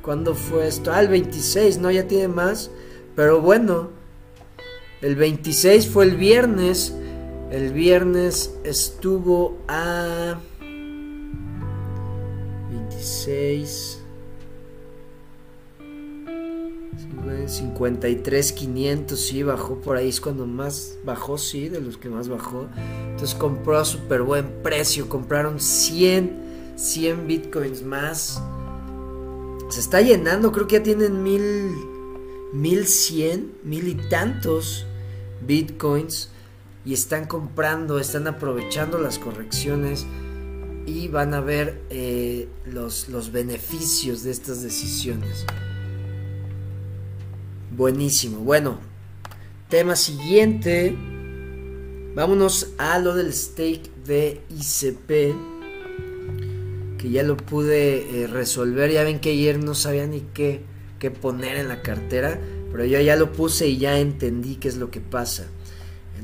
¿Cuándo 0.03 0.35
fue 0.35 0.67
esto? 0.67 0.93
Ah, 0.93 1.01
el 1.01 1.09
26, 1.09 1.79
no, 1.79 1.91
ya 1.91 2.09
tiene 2.09 2.29
más. 2.29 2.71
Pero 3.15 3.41
bueno, 3.41 3.91
el 5.01 5.15
26 5.15 5.89
fue 5.89 6.05
el 6.07 6.17
viernes. 6.17 6.95
El 7.53 7.75
viernes 7.75 8.59
estuvo 8.65 9.59
a 9.69 10.41
26 12.71 13.99
53 17.47 18.53
500 18.53 19.21
sí 19.21 19.43
bajó 19.43 19.75
por 19.83 19.99
ahí 19.99 20.09
es 20.09 20.23
cuando 20.23 20.47
más 20.47 20.97
bajó 21.05 21.37
sí 21.37 21.69
de 21.69 21.83
los 21.83 21.99
que 21.99 22.09
más 22.09 22.31
bajó. 22.31 22.69
Entonces 23.11 23.35
compró 23.35 23.77
a 23.77 23.85
súper 23.85 24.23
buen 24.23 24.63
precio 24.63 25.11
compraron 25.11 25.61
100 25.61 26.75
100 26.77 27.27
bitcoins 27.27 27.83
más. 27.83 28.43
Se 29.69 29.81
está 29.81 30.01
llenando 30.01 30.53
creo 30.53 30.67
que 30.67 30.77
ya 30.77 30.83
tienen 30.83 31.23
mil 31.23 31.71
mil 32.55 32.87
cien 32.87 33.53
mil 33.63 33.89
y 33.89 33.95
tantos 34.09 34.87
bitcoins 35.47 36.32
y 36.85 36.95
están 36.95 37.27
comprando 37.27 37.99
están 37.99 38.27
aprovechando 38.27 38.99
las 38.99 39.19
correcciones 39.19 40.07
y 40.87 41.09
van 41.09 41.33
a 41.35 41.41
ver 41.41 41.81
eh, 41.91 42.49
los, 42.67 43.09
los 43.09 43.31
beneficios 43.31 44.25
de 44.25 44.33
estas 44.33 44.63
decisiones. 44.63 45.47
Buenísimo. 47.77 48.39
Bueno, 48.39 48.79
tema 49.69 49.97
siguiente. 49.97 50.97
Vámonos 52.15 52.73
a 52.79 52.99
lo 52.99 53.15
del 53.15 53.33
stake 53.33 53.91
de 54.05 54.43
ICP. 54.51 55.35
Que 56.99 57.11
ya 57.11 57.23
lo 57.23 57.37
pude 57.37 58.23
eh, 58.23 58.27
resolver. 58.27 58.91
Ya 58.91 59.05
ven 59.05 59.21
que 59.21 59.31
ayer 59.31 59.59
no 59.59 59.75
sabía 59.75 60.07
ni 60.07 60.21
qué, 60.35 60.63
qué 60.99 61.11
poner 61.11 61.57
en 61.57 61.69
la 61.69 61.81
cartera. 61.83 62.41
Pero 62.71 62.85
yo 62.85 63.01
ya 63.01 63.17
lo 63.17 63.33
puse 63.33 63.69
y 63.69 63.79
ya 63.79 63.99
entendí 63.99 64.57
qué 64.57 64.69
es 64.69 64.77
lo 64.77 64.91
que 64.91 65.01
pasa. 65.01 65.47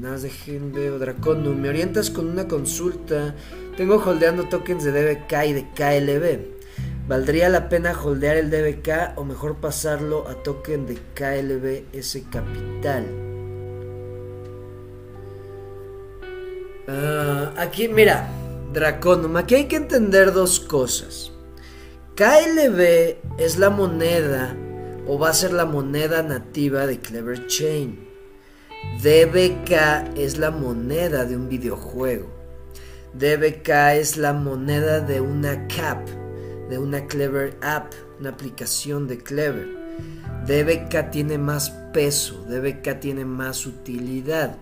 Más 0.01 0.23
dejen 0.23 0.73
veo 0.73 0.99
Draconum. 0.99 1.57
Me 1.57 1.69
orientas 1.69 2.11
con 2.11 2.29
una 2.29 2.47
consulta. 2.47 3.35
Tengo 3.77 3.97
holdeando 3.97 4.45
tokens 4.45 4.85
de 4.85 4.93
DBK 4.93 5.33
y 5.47 5.53
de 5.53 5.67
KLB. 5.75 6.59
¿Valdría 7.09 7.49
la 7.49 7.69
pena 7.69 7.99
holdear 7.99 8.37
el 8.37 8.51
DBK 8.51 9.17
o 9.17 9.25
mejor 9.25 9.57
pasarlo 9.57 10.29
a 10.29 10.35
token 10.35 10.87
de 10.87 10.99
KLBS 11.15 12.23
Capital? 12.31 13.07
Ah, 16.87 17.55
aquí, 17.57 17.89
mira, 17.89 18.29
Draconum, 18.75 19.37
aquí 19.37 19.55
hay 19.55 19.65
que 19.69 19.77
entender 19.77 20.33
dos 20.33 20.61
cosas. 20.61 21.33
KLB 22.15 23.17
es 23.39 23.59
la 23.59 23.71
moneda 23.71 24.55
o 25.07 25.19
va 25.19 25.31
a 25.31 25.35
ser 25.35 25.53
la 25.53 25.65
moneda 25.65 26.23
nativa 26.23 26.87
de 26.87 26.99
Clever 26.99 27.47
Chain. 27.47 28.08
DBK 29.03 30.17
es 30.17 30.39
la 30.39 30.51
moneda 30.51 31.25
de 31.25 31.37
un 31.37 31.49
videojuego. 31.49 32.29
DBK 33.13 33.69
es 33.95 34.17
la 34.17 34.33
moneda 34.33 35.01
de 35.01 35.21
una 35.21 35.67
cap 35.67 36.07
de 36.69 36.79
una 36.79 37.07
Clever 37.07 37.57
App, 37.61 37.93
una 38.21 38.31
aplicación 38.31 39.09
de 39.09 39.19
Clever. 39.19 39.67
DBK 40.47 41.11
tiene 41.11 41.39
más 41.39 41.71
peso, 41.93 42.45
DBK 42.45 43.01
tiene 43.01 43.25
más 43.25 43.67
utilidad. 43.67 44.57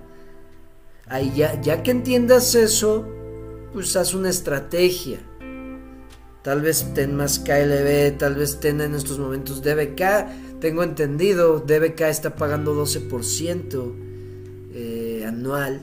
Ahí 1.07 1.33
ya, 1.35 1.61
ya 1.61 1.83
que 1.83 1.91
entiendas 1.91 2.55
eso, 2.55 3.07
pues 3.73 3.97
haz 3.97 4.15
una 4.15 4.31
estrategia. 4.31 5.19
Tal 6.43 6.63
vez 6.63 6.93
ten 6.95 7.17
más 7.17 7.39
KLB, 7.39 8.19
tal 8.19 8.37
vez 8.37 8.61
ten 8.61 8.81
en 8.81 8.95
estos 8.95 9.19
momentos 9.19 9.63
DBK. 9.63 10.61
Tengo 10.61 10.83
entendido, 10.83 11.59
DBK 11.61 12.03
está 12.03 12.37
pagando 12.37 12.75
12% 12.75 13.75
eh, 13.75 14.06
anual. 15.27 15.83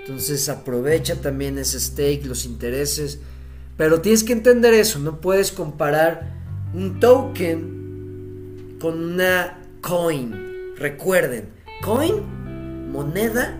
Entonces 0.00 0.48
aprovecha 0.48 1.16
también 1.20 1.58
ese 1.58 1.80
stake, 1.80 2.24
los 2.26 2.44
intereses 2.44 3.20
pero 3.80 4.02
tienes 4.02 4.24
que 4.24 4.34
entender 4.34 4.74
eso, 4.74 4.98
no 4.98 5.22
puedes 5.22 5.52
comparar 5.52 6.34
un 6.74 7.00
token 7.00 8.76
con 8.78 9.02
una 9.02 9.58
coin. 9.80 10.74
Recuerden, 10.76 11.48
coin, 11.82 12.92
moneda, 12.92 13.56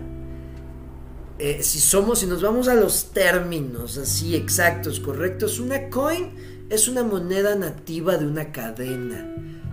eh, 1.39 1.63
si 1.63 1.79
somos, 1.79 2.19
si 2.19 2.27
nos 2.27 2.43
vamos 2.43 2.67
a 2.67 2.75
los 2.75 3.13
términos 3.13 3.97
así 3.97 4.35
exactos, 4.35 4.99
correctos, 4.99 5.59
una 5.59 5.89
coin 5.89 6.35
es 6.69 6.87
una 6.87 7.03
moneda 7.03 7.55
nativa 7.55 8.15
de 8.17 8.27
una 8.27 8.51
cadena. 8.51 9.27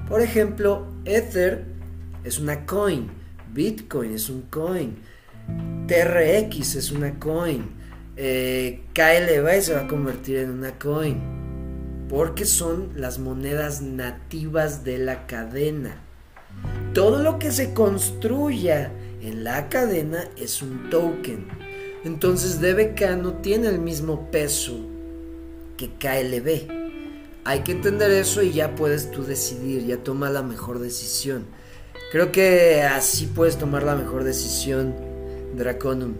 Por 0.08 0.22
ejemplo, 0.22 0.86
Ether 1.04 1.66
es 2.24 2.38
una 2.38 2.64
coin, 2.64 3.10
Bitcoin 3.52 4.12
es 4.12 4.28
un 4.28 4.42
coin, 4.42 4.96
TRX 5.86 6.76
es 6.76 6.90
una 6.90 7.18
coin, 7.18 7.64
eh, 8.16 8.82
KLB 8.94 9.60
se 9.62 9.74
va 9.74 9.82
a 9.82 9.88
convertir 9.88 10.38
en 10.38 10.50
una 10.50 10.78
coin. 10.78 11.38
Porque 12.08 12.46
son 12.46 12.90
las 12.96 13.18
monedas 13.18 13.82
nativas 13.82 14.82
de 14.82 14.98
la 14.98 15.26
cadena. 15.26 16.00
Todo 16.94 17.22
lo 17.22 17.38
que 17.38 17.52
se 17.52 17.74
construya 17.74 18.90
en 19.22 19.44
la 19.44 19.68
cadena 19.68 20.26
es 20.36 20.62
un 20.62 20.88
token. 20.90 21.46
Entonces 22.04 22.60
DBK 22.60 23.16
no 23.20 23.34
tiene 23.34 23.68
el 23.68 23.78
mismo 23.78 24.30
peso 24.30 24.74
que 25.76 25.90
KLB. 25.90 26.78
Hay 27.44 27.60
que 27.60 27.72
entender 27.72 28.10
eso 28.10 28.42
y 28.42 28.52
ya 28.52 28.74
puedes 28.74 29.10
tú 29.10 29.24
decidir, 29.24 29.86
ya 29.86 29.98
toma 29.98 30.30
la 30.30 30.42
mejor 30.42 30.78
decisión. 30.78 31.46
Creo 32.10 32.32
que 32.32 32.82
así 32.82 33.26
puedes 33.26 33.58
tomar 33.58 33.82
la 33.82 33.94
mejor 33.94 34.24
decisión, 34.24 34.94
Draconum. 35.54 36.14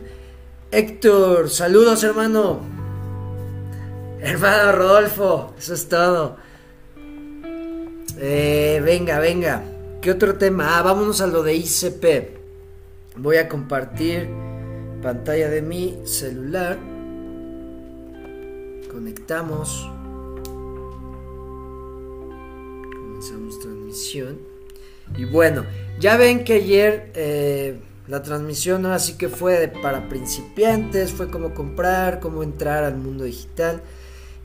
Héctor, 0.70 1.48
saludos 1.48 2.05
hermano. 2.05 2.61
Hermano 4.20 4.72
Rodolfo, 4.72 5.55
eso 5.59 5.72
es 5.72 5.88
todo. 5.88 6.37
Eh, 8.18 8.83
venga, 8.85 9.18
venga. 9.18 9.62
¿Qué 10.03 10.11
otro 10.11 10.37
tema? 10.37 10.79
Ah, 10.79 10.83
vámonos 10.83 11.22
a 11.22 11.27
lo 11.27 11.42
de 11.42 11.55
ICP. 11.55 12.37
Voy 13.16 13.37
a 13.37 13.48
compartir 13.48 14.29
pantalla 15.03 15.48
de 15.48 15.62
mi 15.62 15.98
celular. 16.05 16.77
Conectamos. 18.92 19.88
Comenzamos 22.92 23.59
transmisión. 23.61 24.47
Y 25.16 25.25
bueno, 25.25 25.64
ya 25.99 26.16
ven 26.16 26.44
que 26.44 26.55
ayer 26.55 27.11
eh, 27.14 27.81
la 28.07 28.23
transmisión 28.23 28.87
así 28.87 29.14
que 29.14 29.29
fue 29.29 29.73
para 29.83 30.09
principiantes, 30.09 31.12
fue 31.12 31.31
como 31.31 31.55
comprar, 31.55 32.21
cómo 32.21 32.42
entrar 32.42 32.85
al 32.85 32.97
mundo 32.97 33.25
digital. 33.25 33.83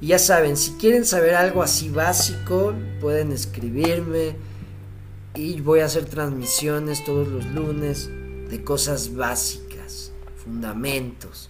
Y 0.02 0.08
ya 0.08 0.20
saben, 0.20 0.58
si 0.58 0.72
quieren 0.74 1.06
saber 1.06 1.36
algo 1.36 1.64
así 1.64 1.90
básico, 1.90 2.74
pueden 3.00 3.32
escribirme. 3.32 4.36
Y 5.36 5.62
voy 5.62 5.80
a 5.80 5.86
hacer 5.86 6.06
transmisiones 6.06 7.04
todos 7.06 7.28
los 7.28 7.46
lunes 7.46 8.10
de 8.50 8.64
cosas 8.64 9.16
básicas, 9.16 10.12
fundamentos, 10.44 11.50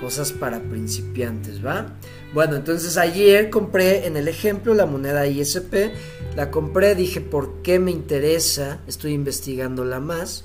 cosas 0.00 0.32
para 0.32 0.60
principiantes, 0.60 1.64
¿va? 1.64 1.94
Bueno, 2.32 2.56
entonces 2.56 2.96
ayer 2.96 3.50
compré 3.50 4.06
en 4.06 4.16
el 4.16 4.28
ejemplo 4.28 4.74
la 4.74 4.86
moneda 4.86 5.26
ISP, 5.26 5.92
la 6.36 6.50
compré, 6.50 6.94
dije 6.94 7.20
por 7.20 7.62
qué 7.62 7.78
me 7.78 7.90
interesa, 7.90 8.80
estoy 8.86 9.12
investigándola 9.12 10.00
más. 10.00 10.44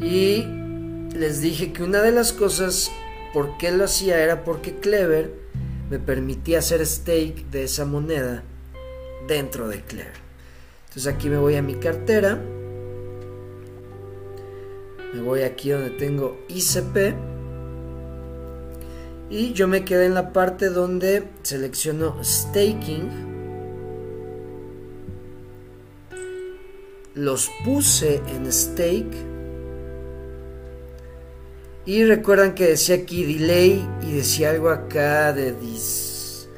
Y 0.00 0.44
les 1.16 1.40
dije 1.40 1.72
que 1.72 1.82
una 1.82 2.02
de 2.02 2.12
las 2.12 2.32
cosas 2.32 2.90
por 3.32 3.56
qué 3.58 3.70
lo 3.70 3.84
hacía 3.84 4.22
era 4.22 4.44
porque 4.44 4.76
Clever 4.76 5.32
me 5.90 5.98
permitía 5.98 6.60
hacer 6.60 6.84
stake 6.84 7.46
de 7.50 7.64
esa 7.64 7.84
moneda 7.84 8.42
dentro 9.26 9.68
de 9.68 9.80
Clear. 9.80 10.12
Entonces 10.88 11.12
aquí 11.12 11.28
me 11.28 11.38
voy 11.38 11.56
a 11.56 11.62
mi 11.62 11.74
cartera. 11.74 12.40
Me 15.12 15.20
voy 15.22 15.42
aquí 15.42 15.70
donde 15.70 15.90
tengo 15.90 16.38
ICP. 16.48 17.33
Y 19.34 19.52
yo 19.52 19.66
me 19.66 19.84
quedé 19.84 20.06
en 20.06 20.14
la 20.14 20.32
parte 20.32 20.70
donde 20.70 21.24
selecciono 21.42 22.22
staking. 22.22 23.10
Los 27.16 27.50
puse 27.64 28.22
en 28.28 28.52
stake 28.52 29.16
y 31.84 32.04
recuerdan 32.04 32.54
que 32.54 32.68
decía 32.68 32.94
aquí 32.94 33.24
delay 33.24 33.84
y 34.02 34.12
decía 34.12 34.50
algo 34.50 34.70
acá 34.70 35.32
de 35.32 35.50
dis. 35.50 36.48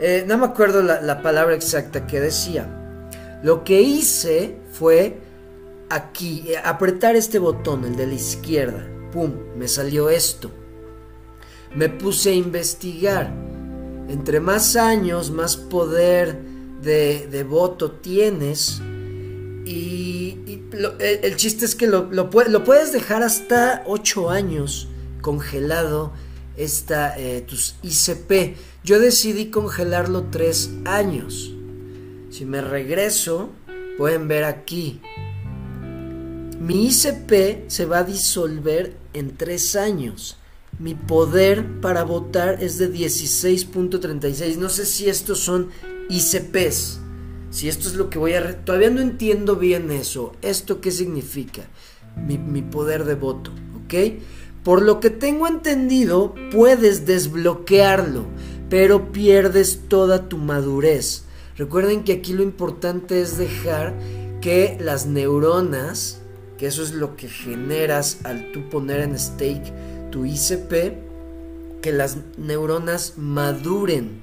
Eh, 0.00 0.24
no 0.26 0.36
me 0.36 0.46
acuerdo 0.46 0.82
la, 0.82 1.22
palabra 1.22 1.54
exacta 1.54 2.08
que 2.08 2.18
decía. 2.18 3.38
Lo 3.44 3.62
que 3.62 3.82
hice 3.82 4.56
fue 4.72 5.16
aquí, 5.90 6.42
eh, 6.48 6.56
apretar 6.58 7.14
este 7.14 7.38
botón, 7.38 7.84
el 7.84 7.94
de 7.94 8.08
la 8.08 8.14
izquierda. 8.14 8.84
¡Pum! 9.12 9.32
Me 9.56 9.68
salió 9.68 10.10
esto. 10.10 10.65
Me 11.76 11.88
puse 11.88 12.30
a 12.30 12.34
investigar. 12.34 13.32
Entre 14.08 14.40
más 14.40 14.76
años, 14.76 15.30
más 15.30 15.56
poder 15.56 16.38
de, 16.82 17.28
de 17.30 17.44
voto 17.44 17.92
tienes. 17.92 18.80
Y 19.64 20.16
el, 20.98 21.36
chiste 21.36 21.64
es 21.64 21.74
que 21.74 21.86
lo, 21.86 22.10
lo, 22.10 22.30
puedes 22.30 22.92
dejar 22.92 23.22
hasta 23.22 23.82
8 23.86 24.30
años 24.30 24.88
congelado 25.20 26.12
esta, 26.56 27.18
eh, 27.18 27.42
tus 27.42 27.76
ICP. 27.82 28.56
Yo 28.84 29.00
decidí 29.00 29.50
congelarlo 29.50 30.24
3 30.30 30.70
años. 30.84 31.52
Si 32.30 32.44
me 32.44 32.60
regreso, 32.60 33.50
pueden 33.98 34.28
ver 34.28 34.44
aquí. 34.44 35.00
Mi 36.60 36.86
ICP 36.86 37.68
se 37.68 37.86
va 37.86 37.98
a 37.98 38.04
disolver 38.04 38.96
en 39.12 39.36
3 39.36 39.76
años. 39.76 40.38
Mi 40.78 40.94
poder 40.94 41.80
para 41.80 42.04
votar 42.04 42.62
es 42.62 42.78
de 42.78 42.92
16.36. 42.92 44.56
No 44.56 44.68
sé 44.68 44.84
si 44.84 45.08
estos 45.08 45.40
son 45.40 45.70
ICPs. 46.10 47.00
Si 47.50 47.68
esto 47.68 47.88
es 47.88 47.94
lo 47.94 48.10
que 48.10 48.18
voy 48.18 48.34
a... 48.34 48.64
Todavía 48.64 48.90
no 48.90 49.00
entiendo 49.00 49.56
bien 49.56 49.90
eso. 49.90 50.32
¿Esto 50.42 50.82
qué 50.82 50.90
significa? 50.90 51.62
Mi, 52.16 52.36
mi 52.36 52.60
poder 52.60 53.04
de 53.04 53.14
voto, 53.14 53.52
¿ok? 53.84 53.94
Por 54.62 54.82
lo 54.82 55.00
que 55.00 55.10
tengo 55.10 55.46
entendido, 55.46 56.34
puedes 56.50 57.06
desbloquearlo, 57.06 58.26
pero 58.68 59.12
pierdes 59.12 59.82
toda 59.88 60.28
tu 60.28 60.36
madurez. 60.38 61.24
Recuerden 61.56 62.04
que 62.04 62.14
aquí 62.14 62.32
lo 62.32 62.42
importante 62.42 63.22
es 63.22 63.38
dejar 63.38 63.94
que 64.42 64.76
las 64.80 65.06
neuronas, 65.06 66.20
que 66.58 66.66
eso 66.66 66.82
es 66.82 66.92
lo 66.92 67.16
que 67.16 67.28
generas 67.28 68.18
al 68.24 68.52
tú 68.52 68.68
poner 68.68 69.00
en 69.00 69.18
stake 69.18 69.72
ICP, 70.24 71.82
que 71.82 71.92
las 71.92 72.16
neuronas 72.38 73.14
maduren 73.16 74.20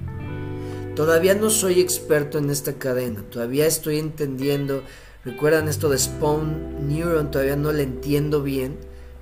Todavía 0.94 1.34
no 1.34 1.50
soy 1.50 1.80
experto 1.80 2.38
en 2.38 2.50
esta 2.50 2.74
cadena, 2.74 3.24
todavía 3.28 3.66
estoy 3.66 3.98
entendiendo. 3.98 4.84
Recuerdan 5.24 5.66
esto 5.66 5.88
de 5.88 5.98
Spawn 5.98 6.86
Neuron, 6.88 7.32
todavía 7.32 7.56
no 7.56 7.72
le 7.72 7.82
entiendo 7.82 8.42
bien 8.42 8.76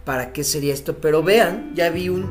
para 0.05 0.35
qué 0.35 0.45
sería 0.45 0.75
esto, 0.75 0.99
pero 0.99 1.23
vean, 1.23 1.73
ya 1.75 1.89
vi 1.89 2.11
un 2.11 2.27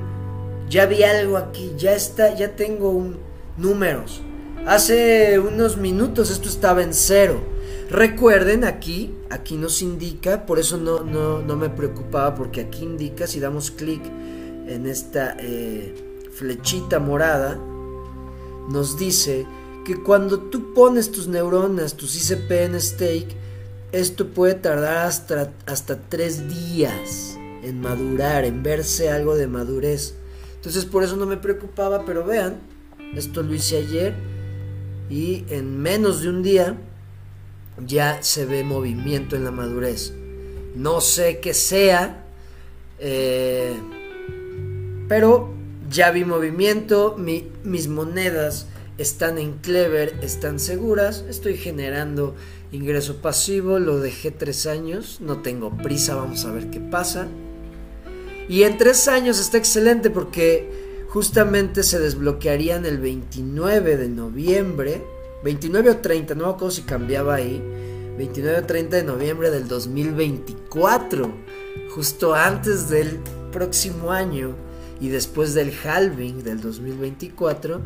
ya 0.70 0.86
vi 0.86 1.04
algo 1.04 1.38
aquí, 1.38 1.72
ya 1.76 1.94
está, 1.94 2.36
ya 2.36 2.56
tengo 2.56 2.92
un 2.92 3.18
números. 3.58 4.22
Hace 4.68 5.40
unos 5.40 5.76
minutos 5.78 6.30
esto 6.30 6.48
estaba 6.48 6.84
en 6.84 6.94
cero. 6.94 7.42
Recuerden 7.90 8.64
aquí, 8.64 9.16
aquí 9.32 9.56
nos 9.56 9.82
indica, 9.82 10.46
por 10.46 10.60
eso 10.60 10.78
no, 10.78 11.04
no, 11.04 11.56
me 11.56 11.70
preocupaba, 11.70 12.36
porque 12.36 12.62
aquí 12.62 12.84
indica, 12.84 13.26
si 13.26 13.40
damos 13.40 13.72
clic 13.72 14.02
en 14.68 14.88
esta 14.88 15.36
eh, 15.40 15.96
flechita 16.34 17.00
morada, 17.00 17.60
nos 18.70 18.98
dice 18.98 19.46
que 19.86 20.02
cuando 20.02 20.40
tú 20.40 20.74
pones 20.74 21.12
tus 21.12 21.28
neuronas, 21.28 21.96
tus 21.96 22.16
ICP 22.16 22.52
en 22.52 22.80
stake, 22.80 23.36
esto 23.92 24.28
puede 24.28 24.54
tardar 24.54 25.08
hasta, 25.08 25.52
hasta 25.66 26.00
tres 26.00 26.48
días 26.48 27.38
en 27.64 27.82
madurar, 27.82 28.46
en 28.46 28.64
verse 28.64 29.10
algo 29.10 29.36
de 29.36 29.48
madurez. 29.48 30.16
Entonces 30.56 30.86
por 30.86 31.04
eso 31.04 31.16
no 31.16 31.26
me 31.26 31.38
preocupaba, 31.38 32.06
pero 32.06 32.26
vean, 32.26 32.60
esto 33.16 33.44
lo 33.44 33.54
hice 33.54 33.78
ayer 33.78 34.14
y 35.10 35.46
en 35.50 35.80
menos 35.80 36.22
de 36.22 36.30
un 36.30 36.44
día 36.44 36.78
ya 37.86 38.22
se 38.22 38.46
ve 38.46 38.64
movimiento 38.64 39.36
en 39.36 39.44
la 39.44 39.52
madurez. 39.52 40.14
No 40.76 41.02
sé 41.02 41.40
qué 41.40 41.54
sea, 41.54 42.26
eh, 43.00 43.74
pero 45.12 45.50
ya 45.90 46.10
vi 46.12 46.24
movimiento, 46.24 47.18
mis 47.18 47.90
monedas 47.90 48.68
están 48.98 49.40
en 49.40 49.58
Clever, 49.58 50.18
están 50.22 50.58
seguras, 50.58 51.26
estoy 51.28 51.58
generando 51.58 52.34
ingreso 52.72 53.18
pasivo, 53.18 53.78
lo 53.78 54.00
dejé 54.00 54.32
tres 54.32 54.68
años, 54.68 55.18
no 55.20 55.42
tengo 55.42 55.76
prisa, 55.76 56.16
vamos 56.16 56.46
a 56.46 56.54
ver 56.54 56.70
qué 56.70 56.80
pasa. 56.80 57.28
Y 58.48 58.64
en 58.64 58.78
tres 58.78 59.10
años 59.10 59.38
está 59.42 59.58
excelente 59.58 60.12
porque 60.12 61.04
justamente 61.10 61.84
se 61.84 62.00
desbloquearían 62.00 62.86
el 62.86 62.98
29 62.98 63.98
de 63.98 64.08
noviembre, 64.08 65.04
29 65.44 65.90
o 65.90 65.98
30, 65.98 66.36
no 66.36 66.46
me 66.46 66.50
acuerdo 66.52 66.72
si 66.72 66.84
cambiaba 66.84 67.36
ahí, 67.36 67.62
29 68.18 68.60
o 68.60 68.64
30 68.64 68.96
de 68.96 69.04
noviembre 69.04 69.52
del 69.52 69.68
2024, 69.68 71.30
justo 71.94 72.34
antes 72.34 72.90
del 72.90 73.20
próximo 73.52 74.14
año 74.14 74.71
y 75.02 75.10
después 75.10 75.54
del 75.54 75.74
halving 75.84 76.44
del 76.44 76.62
2024 76.62 77.82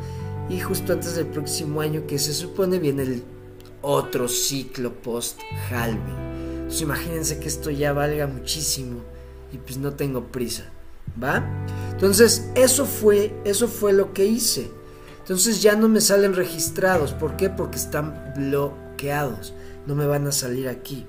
y 0.50 0.60
justo 0.60 0.94
antes 0.94 1.16
del 1.16 1.28
próximo 1.28 1.82
año 1.82 2.06
que 2.06 2.20
se 2.20 2.34
supone 2.34 2.78
viene 2.78 3.04
el 3.04 3.24
otro 3.82 4.28
ciclo 4.28 4.94
post 4.94 5.40
halving. 5.72 6.36
Entonces 6.56 6.82
imagínense 6.82 7.40
que 7.40 7.48
esto 7.48 7.72
ya 7.72 7.94
valga 7.94 8.28
muchísimo 8.28 9.00
y 9.54 9.58
pues 9.58 9.78
no 9.78 9.94
tengo 9.94 10.26
prisa, 10.26 10.66
¿va? 11.22 11.44
Entonces 11.92 12.50
eso 12.54 12.86
fue 12.86 13.34
eso 13.46 13.68
fue 13.70 13.94
lo 13.94 14.14
que 14.14 14.26
hice. 14.26 14.70
Entonces 15.20 15.62
ya 15.62 15.76
no 15.76 15.88
me 15.88 16.02
salen 16.02 16.36
registrados, 16.36 17.14
¿por 17.14 17.38
qué? 17.38 17.50
Porque 17.50 17.78
están 17.78 18.34
bloqueados. 18.36 19.54
No 19.88 19.96
me 19.96 20.06
van 20.06 20.28
a 20.28 20.32
salir 20.32 20.68
aquí. 20.68 21.06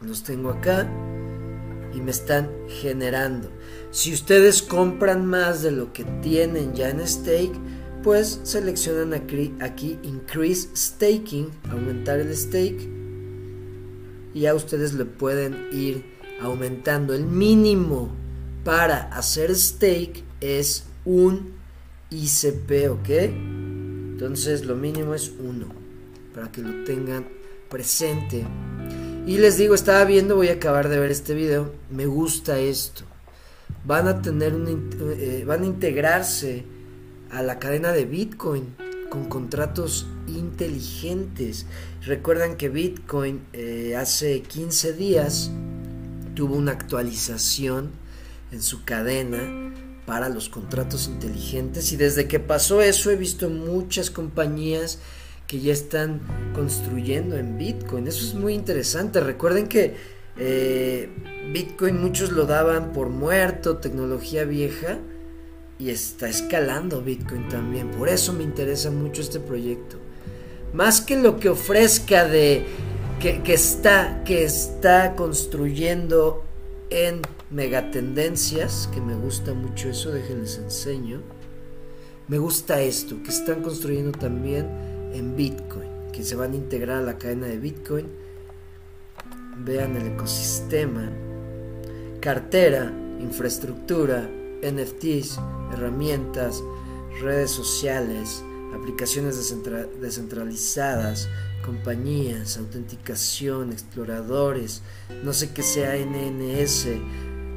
Los 0.00 0.24
tengo 0.24 0.50
acá 0.50 0.88
y 1.94 2.00
me 2.00 2.10
están 2.10 2.50
generando. 2.68 3.50
Si 3.92 4.10
ustedes 4.10 4.62
compran 4.62 5.26
más 5.26 5.62
de 5.62 5.70
lo 5.70 5.92
que 5.92 6.04
tienen 6.22 6.72
ya 6.72 6.88
en 6.88 7.06
stake, 7.06 7.52
pues 8.02 8.40
seleccionan 8.42 9.12
aquí, 9.12 9.98
Increase 10.02 10.70
Staking, 10.74 11.50
aumentar 11.70 12.18
el 12.18 12.34
stake, 12.34 12.88
y 14.32 14.40
ya 14.40 14.54
ustedes 14.54 14.94
le 14.94 15.04
pueden 15.04 15.68
ir 15.72 16.02
aumentando. 16.40 17.12
El 17.12 17.26
mínimo 17.26 18.08
para 18.64 19.12
hacer 19.12 19.54
stake 19.54 20.24
es 20.40 20.84
un 21.04 21.52
ICP, 22.08 22.90
¿ok? 22.92 23.10
Entonces 23.10 24.64
lo 24.64 24.74
mínimo 24.74 25.12
es 25.12 25.34
uno, 25.38 25.66
para 26.34 26.50
que 26.50 26.62
lo 26.62 26.82
tengan 26.84 27.28
presente. 27.68 28.46
Y 29.26 29.36
les 29.36 29.58
digo, 29.58 29.74
estaba 29.74 30.02
viendo, 30.06 30.34
voy 30.34 30.48
a 30.48 30.54
acabar 30.54 30.88
de 30.88 30.98
ver 30.98 31.10
este 31.10 31.34
video, 31.34 31.70
me 31.90 32.06
gusta 32.06 32.58
esto 32.58 33.11
van 33.84 34.08
a 34.08 34.22
tener 34.22 34.54
eh, 34.54 35.44
van 35.46 35.62
a 35.62 35.66
integrarse 35.66 36.64
a 37.30 37.42
la 37.42 37.58
cadena 37.58 37.92
de 37.92 38.04
Bitcoin 38.04 38.74
con 39.10 39.24
contratos 39.26 40.06
inteligentes. 40.28 41.66
Recuerdan 42.02 42.56
que 42.56 42.68
Bitcoin 42.68 43.42
eh, 43.52 43.96
hace 43.96 44.42
15 44.42 44.92
días 44.94 45.50
tuvo 46.34 46.56
una 46.56 46.72
actualización 46.72 47.90
en 48.52 48.62
su 48.62 48.84
cadena 48.84 49.72
para 50.06 50.28
los 50.28 50.48
contratos 50.48 51.08
inteligentes 51.08 51.92
y 51.92 51.96
desde 51.96 52.26
que 52.26 52.40
pasó 52.40 52.82
eso 52.82 53.10
he 53.10 53.16
visto 53.16 53.50
muchas 53.50 54.10
compañías 54.10 54.98
que 55.46 55.60
ya 55.60 55.72
están 55.72 56.20
construyendo 56.54 57.36
en 57.36 57.58
Bitcoin. 57.58 58.06
Eso 58.06 58.24
es 58.24 58.34
muy 58.34 58.54
interesante. 58.54 59.20
Recuerden 59.20 59.68
que 59.68 59.96
eh, 60.36 61.08
Bitcoin 61.52 62.00
muchos 62.00 62.32
lo 62.32 62.46
daban 62.46 62.92
por 62.92 63.08
muerto, 63.08 63.78
tecnología 63.78 64.44
vieja, 64.44 64.98
y 65.78 65.90
está 65.90 66.28
escalando 66.28 67.02
Bitcoin 67.02 67.48
también. 67.48 67.90
Por 67.90 68.08
eso 68.08 68.32
me 68.32 68.44
interesa 68.44 68.90
mucho 68.90 69.20
este 69.20 69.40
proyecto. 69.40 69.96
Más 70.72 71.00
que 71.00 71.16
lo 71.16 71.38
que 71.38 71.48
ofrezca 71.48 72.26
de 72.26 72.64
que, 73.20 73.52
está, 73.52 74.22
que 74.24 74.44
está 74.44 75.14
construyendo 75.14 76.44
en 76.90 77.22
megatendencias, 77.50 78.88
que 78.92 79.00
me 79.00 79.14
gusta 79.14 79.54
mucho 79.54 79.88
eso, 79.88 80.10
déjenles 80.10 80.58
enseño. 80.58 81.20
Me 82.28 82.38
gusta 82.38 82.80
esto, 82.80 83.22
que 83.22 83.30
están 83.30 83.62
construyendo 83.62 84.12
también 84.12 84.66
en 85.12 85.36
Bitcoin. 85.36 85.90
que 86.12 86.22
se 86.22 86.36
van 86.36 86.52
a 86.52 86.56
integrar 86.56 86.98
a 86.98 87.02
la 87.02 87.16
cadena 87.16 87.46
de 87.46 87.58
Bitcoin. 87.58 88.06
Vean 89.64 89.96
el 89.96 90.14
ecosistema, 90.14 91.08
cartera, 92.20 92.92
infraestructura, 93.20 94.28
NFTs, 94.62 95.38
herramientas, 95.72 96.62
redes 97.20 97.52
sociales, 97.52 98.42
aplicaciones 98.74 99.54
descentralizadas, 100.00 101.28
compañías, 101.64 102.56
autenticación, 102.58 103.72
exploradores, 103.72 104.82
no 105.22 105.32
sé 105.32 105.52
qué 105.52 105.62
sea 105.62 105.94
NNS, 105.96 106.88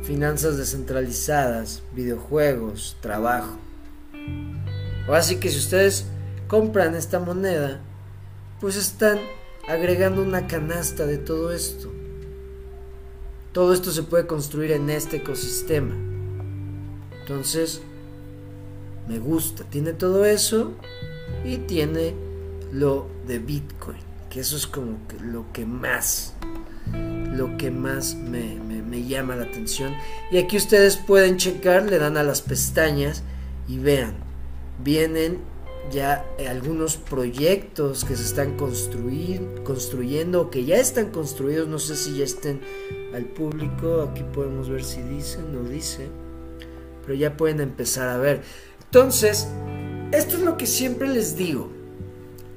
finanzas 0.04 0.58
descentralizadas, 0.58 1.82
videojuegos, 1.96 2.98
trabajo. 3.02 3.58
O 5.08 5.14
así 5.14 5.38
que 5.38 5.50
si 5.50 5.58
ustedes 5.58 6.06
compran 6.48 6.96
esta 6.96 7.20
moneda, 7.20 7.82
pues 8.62 8.76
están 8.76 9.20
agregando 9.68 10.22
una 10.22 10.48
canasta 10.48 11.06
de 11.06 11.18
todo 11.18 11.52
esto. 11.52 11.95
Todo 13.56 13.72
esto 13.72 13.90
se 13.92 14.04
puede 14.04 14.28
construir 14.28 14.74
en 14.74 14.90
este 14.90 15.16
ecosistema. 15.16 15.96
Entonces, 17.22 17.82
me 19.08 19.18
gusta. 19.18 19.64
Tiene 19.64 19.94
todo 19.94 20.26
eso 20.26 20.74
y 21.46 21.60
tiene 21.60 22.14
lo 22.74 23.08
de 23.26 23.40
Bitcoin, 23.40 24.02
que 24.30 24.42
eso 24.42 24.58
es 24.58 24.68
como 24.68 25.08
que 25.08 25.18
lo 25.22 25.46
que 25.54 25.66
más, 25.66 26.34
lo 27.32 27.56
que 27.56 27.72
más 27.72 28.16
me, 28.16 28.56
me 28.60 29.06
llama 29.06 29.38
la 29.38 29.46
atención. 29.46 29.94
Y 30.34 30.38
aquí 30.38 30.58
ustedes 30.58 30.98
pueden 30.98 31.38
checar, 31.38 31.84
le 31.84 31.98
dan 31.98 32.18
a 32.18 32.24
las 32.24 32.42
pestañas 32.42 33.24
y 33.70 33.78
vean, 33.78 34.16
vienen 34.84 35.40
ya 35.92 36.26
algunos 36.50 36.98
proyectos 36.98 38.04
que 38.06 38.16
se 38.16 38.24
están 38.24 38.58
construyendo 38.58 40.42
o 40.42 40.50
que 40.50 40.66
ya 40.66 40.78
están 40.78 41.12
construidos, 41.12 41.68
no 41.68 41.80
sé 41.80 41.96
si 41.96 42.18
ya 42.18 42.24
estén 42.24 42.62
al 43.14 43.26
público, 43.26 44.02
aquí 44.02 44.24
podemos 44.34 44.70
ver 44.70 44.84
si 44.84 45.02
dice, 45.02 45.40
no 45.42 45.68
dice, 45.68 46.08
pero 47.02 47.14
ya 47.18 47.38
pueden 47.38 47.62
empezar 47.62 48.10
a 48.10 48.18
ver. 48.18 48.42
Entonces, 48.86 49.48
esto 50.12 50.38
es 50.38 50.44
lo 50.44 50.58
que 50.58 50.66
siempre 50.66 51.08
les 51.08 51.36
digo. 51.36 51.70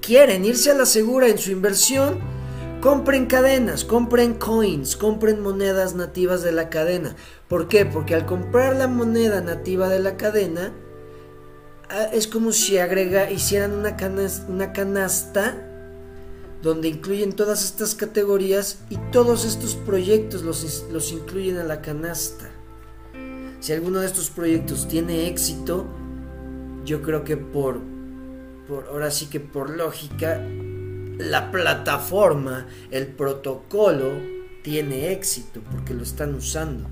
Quieren 0.00 0.44
irse 0.44 0.70
a 0.70 0.74
la 0.74 0.86
segura 0.86 1.28
en 1.28 1.38
su 1.38 1.50
inversión, 1.50 2.18
compren 2.80 3.26
cadenas, 3.26 3.84
compren 3.84 4.34
coins, 4.34 4.96
compren 4.96 5.40
monedas 5.42 5.94
nativas 5.94 6.42
de 6.42 6.52
la 6.52 6.70
cadena. 6.70 7.14
¿Por 7.48 7.68
qué? 7.68 7.84
Porque 7.84 8.14
al 8.14 8.26
comprar 8.26 8.76
la 8.76 8.88
moneda 8.88 9.40
nativa 9.40 9.88
de 9.88 9.98
la 9.98 10.16
cadena, 10.16 10.72
es 12.12 12.27
como 12.27 12.53
si 12.53 12.79
agrega, 12.79 13.31
hicieran 13.31 13.72
una 13.72 13.96
canasta, 13.96 14.46
una 14.51 14.72
canasta 14.72 15.64
donde 16.62 16.88
incluyen 16.88 17.33
todas 17.33 17.64
estas 17.64 17.94
categorías 17.94 18.81
y 18.90 18.96
todos 19.12 19.44
estos 19.44 19.74
proyectos 19.74 20.42
los, 20.42 20.87
los 20.90 21.12
incluyen 21.12 21.59
a 21.59 21.64
la 21.64 21.81
canasta. 21.81 22.51
Si 23.61 23.72
alguno 23.72 24.01
de 24.01 24.07
estos 24.07 24.31
proyectos 24.31 24.87
tiene 24.88 25.29
éxito, 25.29 25.87
yo 26.85 27.03
creo 27.03 27.24
que 27.24 27.37
por, 27.37 27.81
por 28.68 28.87
ahora 28.88 29.11
sí 29.11 29.27
que 29.27 29.40
por 29.40 29.70
lógica, 29.70 30.40
la 31.18 31.51
plataforma, 31.51 32.68
el 32.90 33.09
protocolo 33.09 34.12
tiene 34.62 35.12
éxito 35.12 35.61
porque 35.70 35.94
lo 35.94 36.03
están 36.03 36.35
usando. 36.35 36.88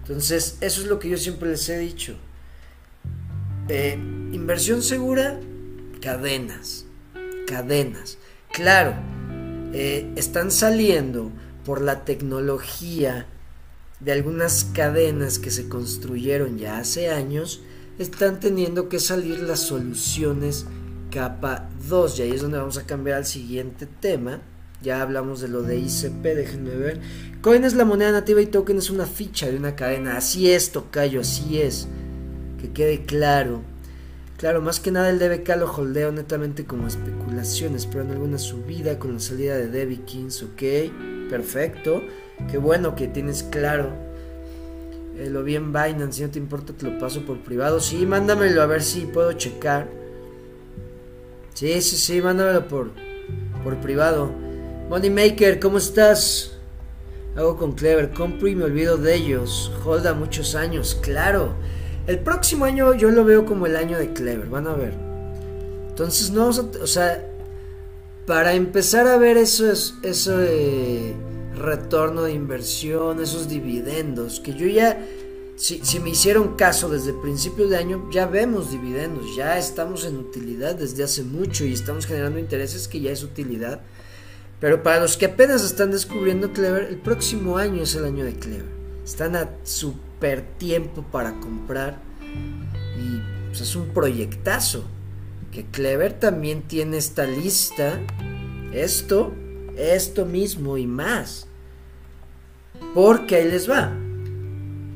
Entonces, 0.00 0.58
eso 0.60 0.80
es 0.80 0.86
lo 0.88 0.98
que 0.98 1.08
yo 1.08 1.16
siempre 1.16 1.50
les 1.50 1.68
he 1.68 1.78
dicho. 1.78 2.16
Eh, 3.68 3.94
inversión 4.32 4.82
segura, 4.82 5.38
cadenas, 6.00 6.84
cadenas. 7.46 8.18
Claro, 8.52 8.94
eh, 9.72 10.12
están 10.16 10.50
saliendo 10.50 11.30
por 11.64 11.80
la 11.80 12.04
tecnología 12.04 13.26
de 14.00 14.12
algunas 14.12 14.64
cadenas 14.64 15.38
que 15.38 15.50
se 15.50 15.68
construyeron 15.68 16.58
ya 16.58 16.78
hace 16.78 17.08
años 17.08 17.62
están 17.98 18.40
teniendo 18.40 18.88
que 18.88 18.98
salir 18.98 19.38
las 19.40 19.60
soluciones 19.60 20.66
capa 21.12 21.68
2 21.88 22.18
y 22.18 22.22
ahí 22.22 22.30
es 22.32 22.42
donde 22.42 22.58
vamos 22.58 22.78
a 22.78 22.86
cambiar 22.86 23.18
al 23.18 23.26
siguiente 23.26 23.86
tema 23.86 24.40
ya 24.82 25.00
hablamos 25.00 25.40
de 25.40 25.48
lo 25.48 25.62
de 25.62 25.78
ICP, 25.78 26.22
déjenme 26.22 26.74
ver. 26.74 27.00
Coin 27.40 27.62
es 27.64 27.74
la 27.74 27.84
moneda 27.84 28.10
nativa 28.10 28.42
y 28.42 28.46
token 28.46 28.78
es 28.78 28.90
una 28.90 29.06
ficha 29.06 29.46
de 29.48 29.56
una 29.56 29.76
cadena. 29.76 30.16
Así 30.16 30.50
es, 30.50 30.72
Tocayo, 30.72 31.20
así 31.20 31.60
es. 31.60 31.86
Que 32.62 32.70
quede 32.70 33.02
claro. 33.02 33.60
Claro, 34.38 34.62
más 34.62 34.80
que 34.80 34.90
nada 34.90 35.10
el 35.10 35.18
DBK 35.18 35.56
lo 35.56 35.70
holdeo 35.70 36.10
netamente 36.12 36.64
como 36.64 36.86
especulación, 36.86 37.76
esperando 37.76 38.14
alguna 38.14 38.38
subida 38.38 38.98
con 38.98 39.12
la 39.12 39.20
salida 39.20 39.56
de 39.56 39.68
Debbie 39.68 40.00
Kings, 40.06 40.42
ok. 40.42 41.28
Perfecto. 41.28 42.02
Qué 42.50 42.56
bueno 42.56 42.96
que 42.96 43.06
tienes 43.08 43.42
claro 43.42 44.12
eh, 45.18 45.28
lo 45.28 45.42
vi 45.42 45.56
en 45.56 45.72
Binance, 45.72 46.12
si 46.12 46.22
no 46.22 46.30
te 46.30 46.38
importa 46.38 46.72
te 46.72 46.86
lo 46.86 46.98
paso 46.98 47.20
por 47.22 47.38
privado. 47.40 47.80
Sí, 47.80 48.06
mándamelo 48.06 48.62
a 48.62 48.66
ver 48.66 48.82
si 48.82 49.02
puedo 49.02 49.32
checar. 49.32 49.88
Sí, 51.54 51.80
sí, 51.82 51.96
sí, 51.96 52.22
mándamelo 52.22 52.66
por, 52.66 52.90
por 53.62 53.76
privado. 53.78 54.30
Moneymaker, 54.88 55.60
¿cómo 55.60 55.78
estás? 55.78 56.56
Hago 57.36 57.56
con 57.56 57.72
Clever, 57.72 58.10
compro 58.10 58.48
y 58.48 58.54
me 58.54 58.64
olvido 58.64 58.96
de 58.96 59.14
ellos. 59.14 59.70
Holda 59.84 60.14
muchos 60.14 60.54
años, 60.54 60.98
claro. 61.00 61.54
El 62.06 62.18
próximo 62.18 62.64
año 62.64 62.94
yo 62.94 63.10
lo 63.10 63.24
veo 63.24 63.44
como 63.44 63.66
el 63.66 63.76
año 63.76 63.98
de 63.98 64.12
Clever, 64.12 64.48
van 64.48 64.66
a 64.66 64.74
ver. 64.74 64.94
Entonces 65.88 66.30
no, 66.30 66.48
o 66.48 66.86
sea, 66.86 67.28
para 68.26 68.54
empezar 68.54 69.06
a 69.06 69.16
ver 69.16 69.36
eso 69.36 69.70
es 69.70 69.94
eso 70.02 70.36
de 70.36 71.14
retorno 71.54 72.22
de 72.22 72.32
inversión, 72.32 73.22
esos 73.22 73.48
dividendos, 73.48 74.40
que 74.40 74.54
yo 74.54 74.66
ya, 74.66 75.04
si, 75.56 76.00
me 76.00 76.10
hicieron 76.10 76.56
caso 76.56 76.88
desde 76.88 77.12
principios 77.12 77.70
de 77.70 77.76
año, 77.76 78.10
ya 78.10 78.26
vemos 78.26 78.72
dividendos, 78.72 79.36
ya 79.36 79.58
estamos 79.58 80.04
en 80.04 80.16
utilidad 80.16 80.74
desde 80.74 81.04
hace 81.04 81.22
mucho 81.22 81.64
y 81.64 81.72
estamos 81.72 82.06
generando 82.06 82.38
intereses 82.38 82.88
que 82.88 83.00
ya 83.00 83.12
es 83.12 83.22
utilidad. 83.22 83.80
Pero 84.60 84.82
para 84.82 85.00
los 85.00 85.16
que 85.16 85.26
apenas 85.26 85.64
están 85.64 85.90
descubriendo 85.90 86.52
Clever, 86.52 86.84
el 86.84 86.98
próximo 86.98 87.58
año 87.58 87.82
es 87.82 87.94
el 87.96 88.04
año 88.04 88.24
de 88.24 88.34
Clever. 88.34 88.82
Están 89.04 89.34
a 89.34 89.50
tiempo 90.58 91.02
para 91.02 91.38
comprar 91.40 91.98
y 92.22 93.20
pues, 93.48 93.60
es 93.60 93.76
un 93.76 93.88
proyectazo. 93.88 94.84
Que 95.50 95.66
Clever 95.66 96.18
también 96.18 96.62
tiene 96.62 96.96
esta 96.96 97.26
lista, 97.26 98.00
esto, 98.72 99.32
esto 99.76 100.24
mismo 100.24 100.78
y 100.78 100.86
más. 100.86 101.46
Porque 102.94 103.36
ahí 103.36 103.50
les 103.50 103.68
va. 103.68 103.92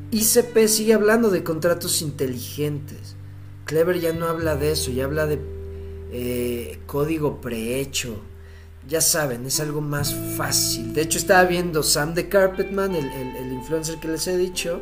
ICP 0.09 0.67
sigue 0.67 0.93
hablando 0.93 1.29
de 1.29 1.43
contratos 1.43 2.01
inteligentes. 2.01 3.15
Clever 3.65 3.99
ya 3.99 4.13
no 4.13 4.27
habla 4.27 4.55
de 4.55 4.71
eso, 4.71 4.91
ya 4.91 5.03
habla 5.03 5.27
de 5.27 5.39
eh, 6.11 6.79
código 6.85 7.41
prehecho. 7.41 8.21
Ya 8.87 9.01
saben, 9.01 9.45
es 9.45 9.59
algo 9.59 9.81
más 9.81 10.15
fácil. 10.37 10.93
De 10.93 11.01
hecho, 11.01 11.17
estaba 11.17 11.43
viendo 11.43 11.83
Sam 11.83 12.13
de 12.13 12.29
Carpetman, 12.29 12.95
el, 12.95 13.51
influencer 13.51 13.99
que 13.99 14.07
les 14.07 14.25
he 14.27 14.37
dicho, 14.37 14.81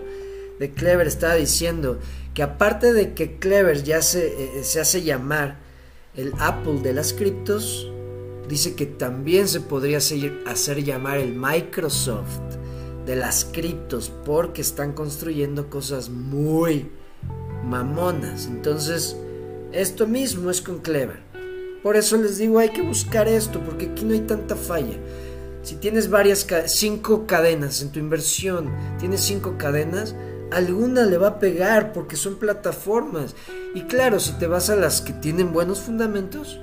de 0.60 0.72
Clever, 0.72 1.08
estaba 1.08 1.36
diciendo 1.36 2.00
que 2.34 2.44
aparte 2.44 2.94
de 2.94 3.14
que 3.14 3.38
Clever 3.38 3.84
ya 3.84 4.02
se, 4.02 4.60
eh, 4.60 4.64
se 4.64 4.80
hace 4.80 5.04
llamar 5.04 5.60
el 6.16 6.34
Apple 6.40 6.82
de 6.82 6.94
las 6.94 7.14
criptos, 7.14 7.92
dice 8.48 8.76
que 8.76 8.86
también 8.86 9.48
se 9.48 9.62
podría 9.62 9.98
hacer 9.98 10.84
llamar 10.84 11.18
el 11.18 11.36
Microsoft 11.36 12.40
de 13.06 13.16
las 13.16 13.46
criptos 13.46 14.12
porque 14.26 14.62
están 14.62 14.94
construyendo 14.94 15.70
cosas 15.70 16.10
muy 16.10 16.90
mamonas. 17.64 18.48
Entonces, 18.48 19.16
esto 19.72 20.08
mismo 20.08 20.50
es 20.50 20.62
con 20.62 20.80
Clever. 20.80 21.20
Por 21.84 21.98
eso 21.98 22.18
les 22.18 22.38
digo, 22.38 22.60
hay 22.60 22.70
que 22.70 22.82
buscar 22.82 23.28
esto 23.28 23.60
porque 23.60 23.88
aquí 23.88 24.06
no 24.06 24.14
hay 24.14 24.22
tanta 24.22 24.56
falla. 24.56 24.98
Si 25.62 25.76
tienes 25.76 26.10
varias, 26.10 26.48
cinco 26.68 27.26
cadenas 27.28 27.82
en 27.82 27.92
tu 27.92 28.00
inversión, 28.00 28.72
tienes 29.00 29.22
cinco 29.22 29.56
cadenas, 29.58 30.16
alguna 30.52 31.06
le 31.06 31.18
va 31.18 31.28
a 31.28 31.40
pegar 31.40 31.94
porque 31.94 32.16
son 32.16 32.36
plataformas. 32.36 33.36
Y 33.74 33.84
claro, 33.84 34.20
si 34.20 34.34
te 34.34 34.48
vas 34.48 34.70
a 34.70 34.76
las 34.76 35.02
que 35.02 35.14
tienen 35.14 35.54
buenos 35.54 35.82
fundamentos, 35.82 36.60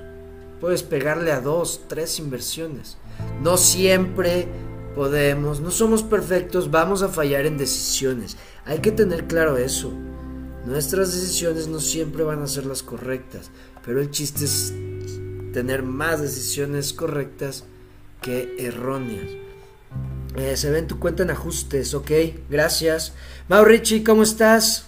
puedes 0.61 0.83
pegarle 0.83 1.33
a 1.33 1.41
dos, 1.41 1.83
tres 1.89 2.19
inversiones. 2.19 2.97
No 3.43 3.57
siempre 3.57 4.49
podemos, 4.95 5.61
no 5.61 5.71
somos 5.71 6.03
perfectos, 6.03 6.71
vamos 6.71 7.03
a 7.03 7.09
fallar 7.09 7.47
en 7.47 7.59
decisiones. 7.59 8.37
Hay 8.65 8.79
que 8.79 8.93
tener 8.93 9.27
claro 9.27 9.57
eso. 9.57 9.93
Nuestras 10.65 11.13
decisiones 11.13 11.67
no 11.67 11.81
siempre 11.81 12.23
van 12.23 12.43
a 12.43 12.47
ser 12.47 12.67
las 12.67 12.83
correctas, 12.83 13.51
pero 13.85 14.01
el 14.01 14.11
chiste 14.11 14.45
es 14.45 14.73
tener 15.53 15.83
más 15.83 16.21
decisiones 16.21 16.93
correctas 16.93 17.65
que 18.21 18.55
erróneas. 18.59 19.29
Eh, 20.37 20.57
se 20.57 20.71
ve 20.71 20.79
en 20.79 20.87
tu 20.87 20.99
cuenta 20.99 21.23
en 21.23 21.31
ajustes, 21.31 21.93
ok, 21.93 22.11
gracias. 22.49 23.13
Maurici, 23.49 24.03
¿cómo 24.03 24.23
estás? 24.23 24.87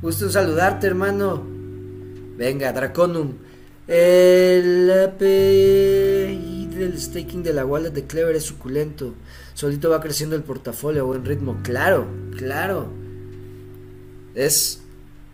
Gusto 0.00 0.30
saludarte, 0.30 0.86
hermano. 0.86 1.42
Venga, 2.36 2.72
Draconum. 2.72 3.32
El 3.88 4.90
API 4.90 6.66
del 6.66 7.00
staking 7.00 7.42
de 7.42 7.52
la 7.52 7.64
wallet 7.64 7.90
de 7.90 8.06
Clever 8.06 8.36
es 8.36 8.44
suculento. 8.44 9.14
Solito 9.54 9.90
va 9.90 10.00
creciendo 10.00 10.36
el 10.36 10.42
portafolio 10.42 11.02
a 11.02 11.06
buen 11.06 11.24
ritmo. 11.24 11.58
Claro, 11.62 12.06
claro. 12.36 12.88
Es 14.34 14.82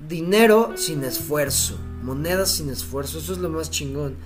dinero 0.08 0.74
sin 0.76 1.04
esfuerzo. 1.04 1.76
Monedas 2.02 2.52
sin 2.52 2.70
esfuerzo. 2.70 3.18
Eso 3.18 3.32
es 3.32 3.38
lo 3.38 3.48
más 3.48 3.70
chingón. 3.70 4.16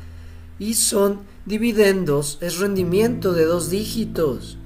Y 0.59 0.75
son 0.75 1.21
dividendos. 1.47 2.39
Es 2.41 2.59
rendimiento 2.59 3.33
de 3.33 3.45
dos 3.45 3.71
dígitos. 3.71 4.59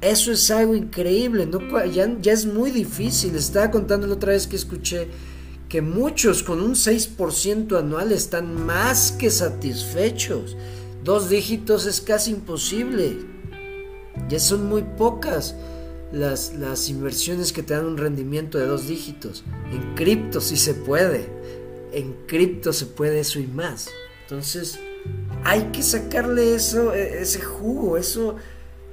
Eso 0.00 0.32
es 0.32 0.50
algo 0.50 0.74
increíble. 0.74 1.46
No, 1.46 1.60
ya, 1.86 2.16
ya 2.20 2.32
es 2.32 2.46
muy 2.46 2.70
difícil. 2.70 3.34
Estaba 3.34 3.70
contando 3.70 4.06
la 4.06 4.14
otra 4.14 4.32
vez 4.32 4.46
que 4.46 4.56
escuché 4.56 5.08
que 5.68 5.82
muchos 5.82 6.42
con 6.42 6.62
un 6.62 6.74
6% 6.74 7.78
anual 7.78 8.12
están 8.12 8.64
más 8.64 9.12
que 9.12 9.30
satisfechos. 9.30 10.56
Dos 11.04 11.28
dígitos 11.28 11.86
es 11.86 12.00
casi 12.00 12.30
imposible. 12.30 13.18
Ya 14.28 14.38
son 14.38 14.68
muy 14.68 14.82
pocas 14.82 15.56
las, 16.12 16.54
las 16.54 16.88
inversiones 16.88 17.52
que 17.52 17.62
te 17.62 17.74
dan 17.74 17.86
un 17.86 17.98
rendimiento 17.98 18.58
de 18.58 18.66
dos 18.66 18.88
dígitos. 18.88 19.44
En 19.72 19.94
cripto 19.94 20.40
sí 20.40 20.56
se 20.56 20.74
puede. 20.74 21.28
En 21.92 22.14
cripto 22.26 22.72
se 22.72 22.86
puede 22.86 23.20
eso 23.20 23.40
y 23.40 23.46
más. 23.46 23.88
Entonces 24.22 24.78
hay 25.44 25.64
que 25.72 25.82
sacarle 25.82 26.54
eso, 26.54 26.94
e, 26.94 27.22
ese 27.22 27.40
jugo, 27.40 27.96
eso 27.96 28.36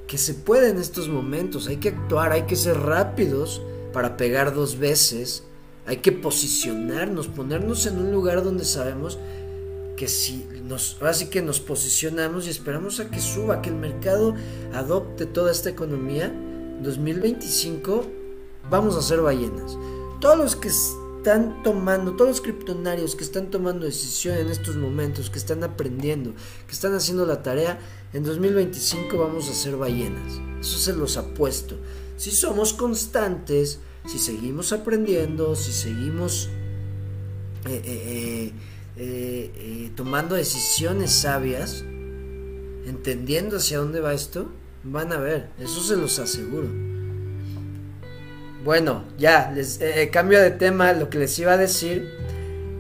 que 0.07 0.17
se 0.17 0.33
puede 0.33 0.69
en 0.69 0.77
estos 0.77 1.09
momentos. 1.09 1.67
Hay 1.67 1.77
que 1.77 1.89
actuar, 1.89 2.31
hay 2.31 2.43
que 2.43 2.55
ser 2.55 2.77
rápidos 2.79 3.61
para 3.93 4.17
pegar 4.17 4.53
dos 4.53 4.77
veces 4.77 5.43
hay 5.87 5.97
que 5.97 6.11
posicionarnos, 6.11 7.27
ponernos 7.27 7.85
en 7.85 7.99
un 7.99 8.11
lugar 8.11 8.43
donde 8.43 8.65
sabemos 8.65 9.19
que 9.95 10.07
si 10.07 10.45
nos, 10.63 10.97
ahora 10.99 11.13
sí 11.13 11.27
que 11.27 11.41
nos 11.41 11.59
posicionamos 11.59 12.47
y 12.47 12.49
esperamos 12.49 12.99
a 12.99 13.09
que 13.09 13.21
suba, 13.21 13.61
que 13.61 13.69
el 13.69 13.75
mercado 13.75 14.33
adopte 14.73 15.25
toda 15.25 15.51
esta 15.51 15.69
economía, 15.69 16.33
2025 16.81 18.05
vamos 18.69 18.95
a 18.95 19.01
ser 19.01 19.21
ballenas. 19.21 19.77
Todos 20.19 20.37
los 20.37 20.55
que 20.55 20.69
están 20.69 21.61
tomando, 21.63 22.15
todos 22.15 22.31
los 22.31 22.41
criptonarios 22.41 23.15
que 23.15 23.23
están 23.23 23.51
tomando 23.51 23.85
decisión 23.85 24.37
en 24.37 24.49
estos 24.49 24.75
momentos, 24.75 25.29
que 25.29 25.37
están 25.37 25.63
aprendiendo, 25.63 26.33
que 26.65 26.73
están 26.73 26.95
haciendo 26.95 27.25
la 27.27 27.43
tarea, 27.43 27.79
en 28.15 28.23
2025 28.23 29.17
vamos 29.17 29.49
a 29.49 29.54
ser 29.54 29.75
ballenas. 29.75 30.39
Eso 30.62 30.78
se 30.78 30.93
los 30.93 31.17
apuesto. 31.17 31.78
Si 32.15 32.32
somos 32.32 32.73
constantes, 32.73 33.80
si 34.08 34.19
seguimos 34.19 34.71
aprendiendo, 34.71 35.54
si 35.58 35.73
seguimos 35.73 36.49
eh, 37.67 38.54
eh, 38.95 39.51
eh, 39.58 39.91
tomando 39.97 40.36
decisiones 40.36 41.12
sabias, 41.12 41.84
entendiendo 42.86 43.58
hacia 43.58 43.80
dónde 43.80 43.99
va 43.99 44.13
esto, 44.13 44.49
van 44.86 45.12
a 45.12 45.17
ver, 45.17 45.49
eso 45.60 45.84
se 45.84 45.97
los 45.97 46.17
aseguro. 46.17 46.69
Bueno, 48.63 49.04
ya, 49.17 49.51
les 49.54 49.78
cambio 50.12 50.39
de 50.41 50.51
tema, 50.51 50.93
lo 50.93 51.10
que 51.10 51.19
les 51.19 51.38
iba 51.38 51.51
a 51.51 51.58
decir, 51.58 52.10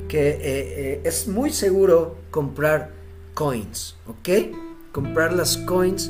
que 0.07 1.01
es 1.03 1.27
muy 1.27 1.51
seguro 1.51 2.15
comprar 2.31 2.91
coins, 3.33 3.97
¿ok? 4.07 4.29
Comprar 4.95 5.33
las 5.33 5.57
coins 5.57 6.09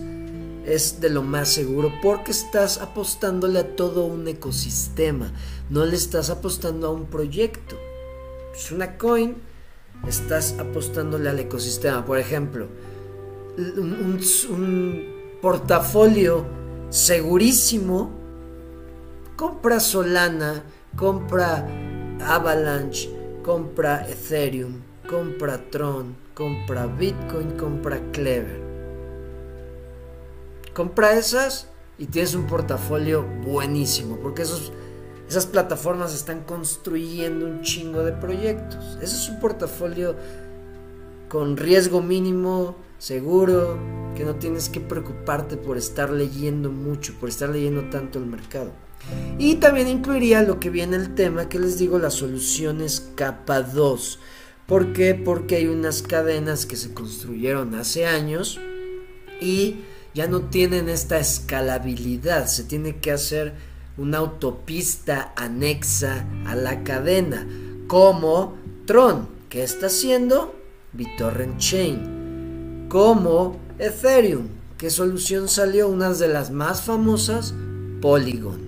es 0.63 1.02
de 1.02 1.10
lo 1.10 1.24
más 1.24 1.50
seguro 1.50 1.91
porque 2.04 2.30
estás 2.30 2.78
apostándole 2.78 3.58
a 3.58 3.76
todo 3.76 4.06
un 4.06 4.28
ecosistema, 4.28 5.32
no 5.71 5.88
le 5.88 5.95
estás 5.95 6.30
apostando 6.30 6.86
a 6.86 6.91
un 6.91 7.06
proyecto. 7.06 7.78
Es 8.56 8.71
una 8.71 9.00
coin, 9.00 9.38
estás 10.08 10.58
apostándole 10.60 11.32
al 11.32 11.39
ecosistema. 11.39 12.06
Por 12.06 12.19
ejemplo, 12.19 12.67
un, 13.58 14.19
portafolio 15.41 16.45
segurísimo, 16.91 18.12
compra 19.36 19.80
Solana, 19.80 20.63
compra 20.95 21.67
Avalanche, 22.24 23.10
compra 23.43 24.08
Ethereum, 24.08 24.76
compra 25.10 25.71
Tron, 25.71 26.15
compra 26.36 26.86
Bitcoin, 26.86 27.58
compra 27.58 28.00
Clever 28.12 28.64
Compra 30.76 31.14
esas 31.14 31.70
y 31.98 32.08
tienes 32.08 32.36
un 32.36 32.48
portafolio 32.48 33.24
buenísimo, 33.46 34.18
porque 34.22 34.42
esos, 34.42 34.74
esas 35.26 35.46
plataformas 35.46 36.14
están 36.14 36.42
construyendo 36.42 37.46
un 37.46 37.62
chingo 37.62 38.04
de 38.04 38.12
proyectos. 38.12 38.98
Ese 39.02 39.16
es 39.16 39.30
un 39.30 39.40
portafolio 39.40 40.18
con 41.30 41.56
riesgo 41.56 42.02
mínimo, 42.02 42.76
seguro, 42.98 43.80
que 44.18 44.26
no 44.26 44.36
tienes 44.36 44.68
que 44.68 44.82
preocuparte 44.82 45.56
por 45.56 45.78
estar 45.78 46.10
leyendo 46.10 46.70
mucho, 46.70 47.14
por 47.22 47.30
estar 47.30 47.48
leyendo 47.48 47.90
tanto 47.90 48.20
el 48.20 48.26
mercado. 48.26 48.74
Y 49.40 49.56
también 49.56 49.88
incluiría 49.88 50.42
lo 50.42 50.60
que 50.60 50.70
viene 50.70 50.98
el 50.98 51.16
tema 51.16 51.48
que 51.48 51.58
les 51.58 51.80
digo, 51.80 52.00
las 52.00 52.16
soluciones 52.16 53.14
capa 53.16 53.62
2. 53.62 54.20
¿Por 54.68 54.92
qué? 54.92 55.16
Porque 55.16 55.56
hay 55.56 55.68
unas 55.68 56.02
cadenas 56.02 56.66
que 56.66 56.76
se 56.76 56.94
construyeron 56.94 57.76
hace 57.76 58.06
años 58.08 58.60
y 59.40 59.78
ya 60.15 60.28
no 60.28 60.43
tienen 60.43 60.88
esta 60.88 61.19
escalabilidad, 61.19 62.47
se 62.47 62.63
tiene 62.63 62.99
que 62.99 63.12
hacer 63.12 63.54
una 63.97 64.19
autopista 64.19 65.34
anexa 65.36 66.25
a 66.45 66.56
la 66.56 66.86
cadena, 66.86 67.45
como 67.88 68.56
Tron, 68.86 69.28
que 69.49 69.62
está 69.62 69.88
haciendo 69.88 70.56
BitTorrent 70.93 71.58
Chain, 71.58 72.86
como 72.88 73.60
Ethereum, 73.78 74.47
¿qué 74.78 74.89
solución 74.89 75.49
salió? 75.49 75.89
Una 75.89 76.13
de 76.13 76.30
las 76.30 76.49
más 76.49 76.84
famosas, 76.84 77.54
Polygon. 78.01 78.62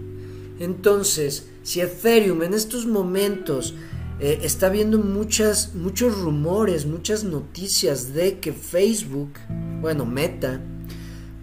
Entonces, 0.59 1.47
si 1.63 1.79
Ethereum 1.79 2.43
en 2.43 2.53
estos 2.53 2.85
momentos 2.85 3.73
eh, 4.19 4.39
está 4.43 4.67
viendo 4.67 4.97
muchas, 4.97 5.75
muchos 5.75 6.19
rumores, 6.19 6.85
muchas 6.85 7.23
noticias 7.23 8.13
de 8.13 8.39
que 8.39 8.51
Facebook, 8.51 9.31
bueno, 9.79 10.05
Meta, 10.05 10.59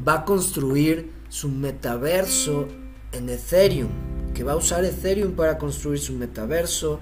va 0.07 0.15
a 0.15 0.25
construir 0.25 1.11
su 1.29 1.49
metaverso 1.49 2.69
en 3.13 3.29
Ethereum, 3.29 3.89
que 4.35 4.45
va 4.45 4.53
a 4.53 4.57
usar 4.57 4.85
Ethereum 4.85 5.33
para 5.33 5.59
construir 5.59 5.99
su 5.99 6.13
metaverso. 6.13 7.01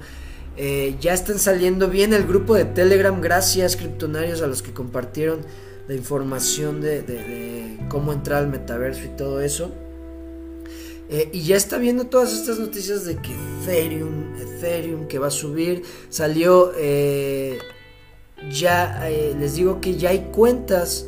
Eh, 0.56 0.96
ya 1.00 1.14
están 1.14 1.38
saliendo 1.38 1.88
bien 1.88 2.12
el 2.12 2.24
grupo 2.24 2.54
de 2.54 2.64
Telegram, 2.64 3.20
gracias 3.20 3.76
criptonarios 3.76 4.42
a 4.42 4.46
los 4.46 4.62
que 4.62 4.72
compartieron 4.72 5.40
la 5.88 5.94
información 5.94 6.80
de, 6.80 7.78
cómo 7.88 8.12
entrar 8.12 8.42
al 8.42 8.48
metaverso 8.48 9.04
y 9.04 9.16
todo 9.16 9.40
eso. 9.40 9.72
Eh, 11.10 11.28
y 11.32 11.42
ya 11.42 11.56
está 11.56 11.78
viendo 11.78 12.06
todas 12.06 12.32
estas 12.32 12.58
noticias 12.58 13.04
de 13.04 13.16
que 13.16 13.32
Ethereum, 13.62 14.34
Ethereum 14.40 15.08
que 15.08 15.18
va 15.18 15.26
a 15.26 15.30
subir. 15.30 15.82
Salió, 16.08 16.72
eh, 16.76 17.58
ya 18.50 19.08
les 19.38 19.56
digo 19.56 19.80
que 19.80 19.96
ya 19.96 20.10
hay 20.10 20.30
cuentas 20.32 21.06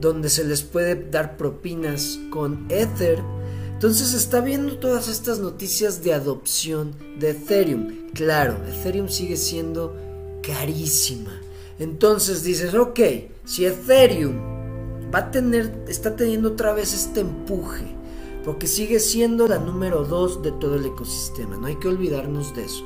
donde 0.00 0.30
se 0.30 0.44
les 0.44 0.62
puede 0.62 0.94
dar 1.10 1.36
propinas 1.36 2.18
con 2.30 2.66
Ether. 2.68 3.22
Entonces 3.72 4.14
está 4.14 4.40
viendo 4.40 4.78
todas 4.78 5.08
estas 5.08 5.38
noticias 5.38 6.02
de 6.02 6.12
adopción 6.12 6.94
de 7.18 7.30
Ethereum. 7.30 8.10
Claro, 8.14 8.56
Ethereum 8.68 9.08
sigue 9.08 9.36
siendo 9.36 9.96
carísima. 10.42 11.40
Entonces 11.78 12.42
dices, 12.42 12.74
ok, 12.74 13.00
si 13.44 13.64
Ethereum 13.64 14.34
va 15.12 15.20
a 15.20 15.30
tener, 15.30 15.84
está 15.88 16.14
teniendo 16.14 16.50
otra 16.50 16.72
vez 16.72 16.92
este 16.92 17.20
empuje, 17.20 17.86
porque 18.44 18.66
sigue 18.66 19.00
siendo 19.00 19.48
la 19.48 19.58
número 19.58 20.04
2 20.04 20.42
de 20.42 20.52
todo 20.52 20.76
el 20.76 20.86
ecosistema, 20.86 21.56
no 21.56 21.66
hay 21.66 21.76
que 21.76 21.88
olvidarnos 21.88 22.54
de 22.54 22.64
eso. 22.64 22.84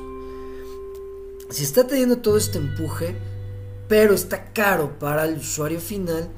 Si 1.49 1.63
está 1.63 1.85
teniendo 1.85 2.17
todo 2.17 2.37
este 2.37 2.57
empuje, 2.57 3.15
pero 3.87 4.13
está 4.13 4.51
caro 4.53 4.97
para 4.97 5.25
el 5.25 5.37
usuario 5.37 5.79
final, 5.79 6.29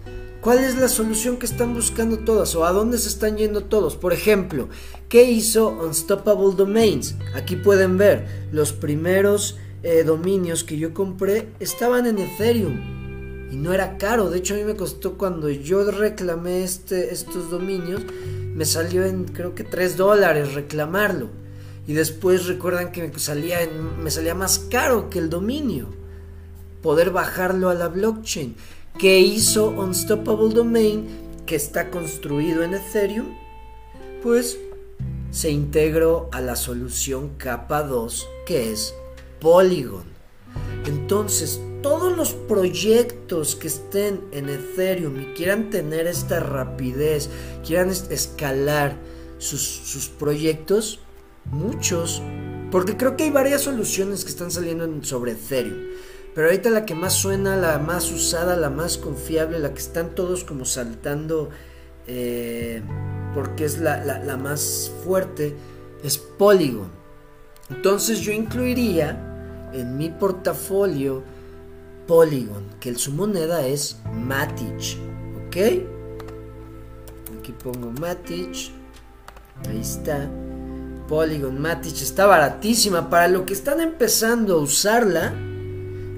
¿Cuál 0.48 0.64
es 0.64 0.78
la 0.78 0.88
solución 0.88 1.36
que 1.36 1.45
están 1.45 1.74
buscando 1.74 2.20
todas 2.20 2.56
o 2.56 2.64
a 2.64 2.72
dónde 2.72 2.98
se 3.00 3.10
están 3.10 3.36
yendo 3.36 3.66
todos? 3.66 3.98
Por 3.98 4.14
ejemplo, 4.14 4.70
¿qué 5.10 5.30
hizo 5.30 5.68
Unstoppable 5.68 6.56
Domains? 6.56 7.16
Aquí 7.36 7.58
pueden 7.58 7.98
ver 7.98 8.48
los 8.54 8.72
primeros 8.72 9.58
eh, 9.84 10.06
dominios 10.06 10.64
que 10.64 10.78
yo 10.78 10.93
compré 10.93 11.50
estaban 11.60 12.06
en 12.06 12.20
Ethereum 12.20 13.50
y 13.52 13.58
no 13.58 13.74
era 13.74 13.98
caro. 13.98 14.30
De 14.30 14.38
hecho, 14.38 14.54
a 14.54 14.58
mí 14.58 14.64
me 14.64 14.78
costó 14.78 15.18
cuando 15.18 15.50
yo 15.50 15.91
reclamé 15.91 16.64
este, 16.64 17.14
estos 17.14 17.52
dominios, 17.52 18.04
me 18.54 18.64
salió 18.64 19.04
en 19.04 19.26
creo 19.26 19.54
que 19.54 19.66
3 19.66 19.98
dólares 19.98 20.54
reclamarlo. 20.54 21.28
Y 21.88 21.91
después 21.91 22.45
recuerdan 22.45 22.93
que 22.93 23.12
salía, 23.20 23.60
me 24.02 24.12
salía 24.12 24.34
más 24.34 24.60
caro 24.60 25.10
que 25.10 25.20
el 25.20 25.30
dominio. 25.30 25.89
Poder 26.82 27.10
bajarlo 27.12 27.70
a 27.70 27.74
la 27.74 27.89
blockchain. 27.89 28.56
¿Qué 29.00 29.20
hizo 29.20 29.70
Unstoppable 29.70 30.56
Domain 30.56 31.06
que 31.45 31.56
está 31.56 31.91
construido 31.91 32.64
en 32.64 32.74
Ethereum? 32.74 33.28
Pues 34.24 34.58
se 35.30 35.52
integró 35.52 36.30
a 36.32 36.41
la 36.41 36.56
solución 36.56 37.30
capa 37.38 37.84
2 37.84 38.28
que 38.48 38.72
es 38.72 38.95
Polygon. 39.39 40.06
Entonces 40.88 41.62
todos 41.84 42.18
los 42.18 42.34
proyectos 42.34 43.56
que 43.56 43.68
estén 43.68 44.20
en 44.32 44.50
Ethereum 44.50 45.22
y 45.22 45.26
quieran 45.36 45.70
tener 45.70 46.08
esta 46.08 46.39
rapidez, 46.39 47.30
quieran 47.64 47.91
escalar 47.91 48.98
sus, 49.38 49.62
sus 49.62 50.10
proyectos, 50.10 51.02
muchos, 51.52 52.24
porque 52.72 52.98
creo 52.98 53.16
que 53.16 53.26
hay 53.26 53.32
varias 53.32 53.62
soluciones 53.62 54.24
que 54.24 54.32
están 54.32 54.50
saliendo 54.50 54.89
sobre 55.04 55.34
Ethereum. 55.34 55.84
Pero 56.38 56.50
ahorita 56.50 56.70
la 56.70 56.86
que 56.86 56.94
más 56.94 57.14
suena, 57.14 57.56
la 57.56 57.80
más 57.80 58.12
usada, 58.12 58.56
la 58.56 58.70
más 58.70 59.00
confiable, 59.00 59.58
la 59.58 59.74
que 59.74 59.80
están 59.80 60.14
todos 60.14 60.44
como 60.44 60.66
saltando, 60.66 61.50
eh, 62.06 62.84
porque 63.34 63.66
es 63.66 63.80
la, 63.80 64.04
la 64.04 64.38
más 64.38 64.92
fuerte, 65.04 65.56
es 66.04 66.20
Polygon. 66.20 66.92
Entonces 67.72 68.20
yo 68.20 68.32
incluiría 68.32 69.72
en 69.74 69.98
mi 69.98 70.10
portafolio 70.10 71.24
Polygon, 72.06 72.70
que 72.80 72.94
su 72.94 73.14
moneda 73.14 73.66
es 73.66 73.98
Matic, 74.14 75.00
¿ok? 75.48 75.58
Aquí 77.40 77.52
pongo 77.64 77.90
Matic, 78.00 78.74
ahí 79.68 79.82
está. 79.82 80.30
Polygon 81.08 81.60
Matic 81.60 81.96
está 81.96 82.28
baratísima. 82.28 83.10
Para 83.10 83.28
lo 83.28 83.44
que 83.44 83.54
están 83.54 83.82
empezando 83.82 84.58
a 84.58 84.62
usarla, 84.62 85.34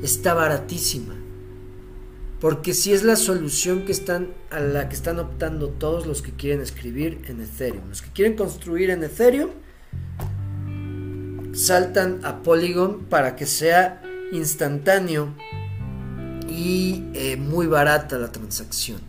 está 0.02 0.34
baratísima. 0.34 1.16
Porque 2.40 2.74
si 2.74 2.94
es 2.94 3.04
la 3.04 3.18
solución 3.18 3.86
que 3.86 3.92
están, 3.92 4.34
a 4.50 4.60
la 4.62 4.88
que 4.88 4.96
están 4.96 5.20
optando 5.20 5.70
todos 5.70 6.06
los 6.06 6.22
que 6.22 6.32
quieren 6.32 6.62
escribir 6.62 7.22
en 7.28 7.42
Ethereum. 7.42 7.90
Los 7.90 8.02
que 8.02 8.12
quieren 8.12 8.38
construir 8.38 8.90
en 8.92 9.04
Ethereum 9.04 9.50
saltan 11.54 12.22
a 12.24 12.42
Polygon 12.42 13.06
para 13.06 13.36
que 13.36 13.46
sea 13.46 14.02
instantáneo 14.32 15.34
y 16.48 17.04
eh, 17.14 17.36
muy 17.36 17.68
barata 17.68 18.18
la 18.18 18.32
transacción. 18.32 19.02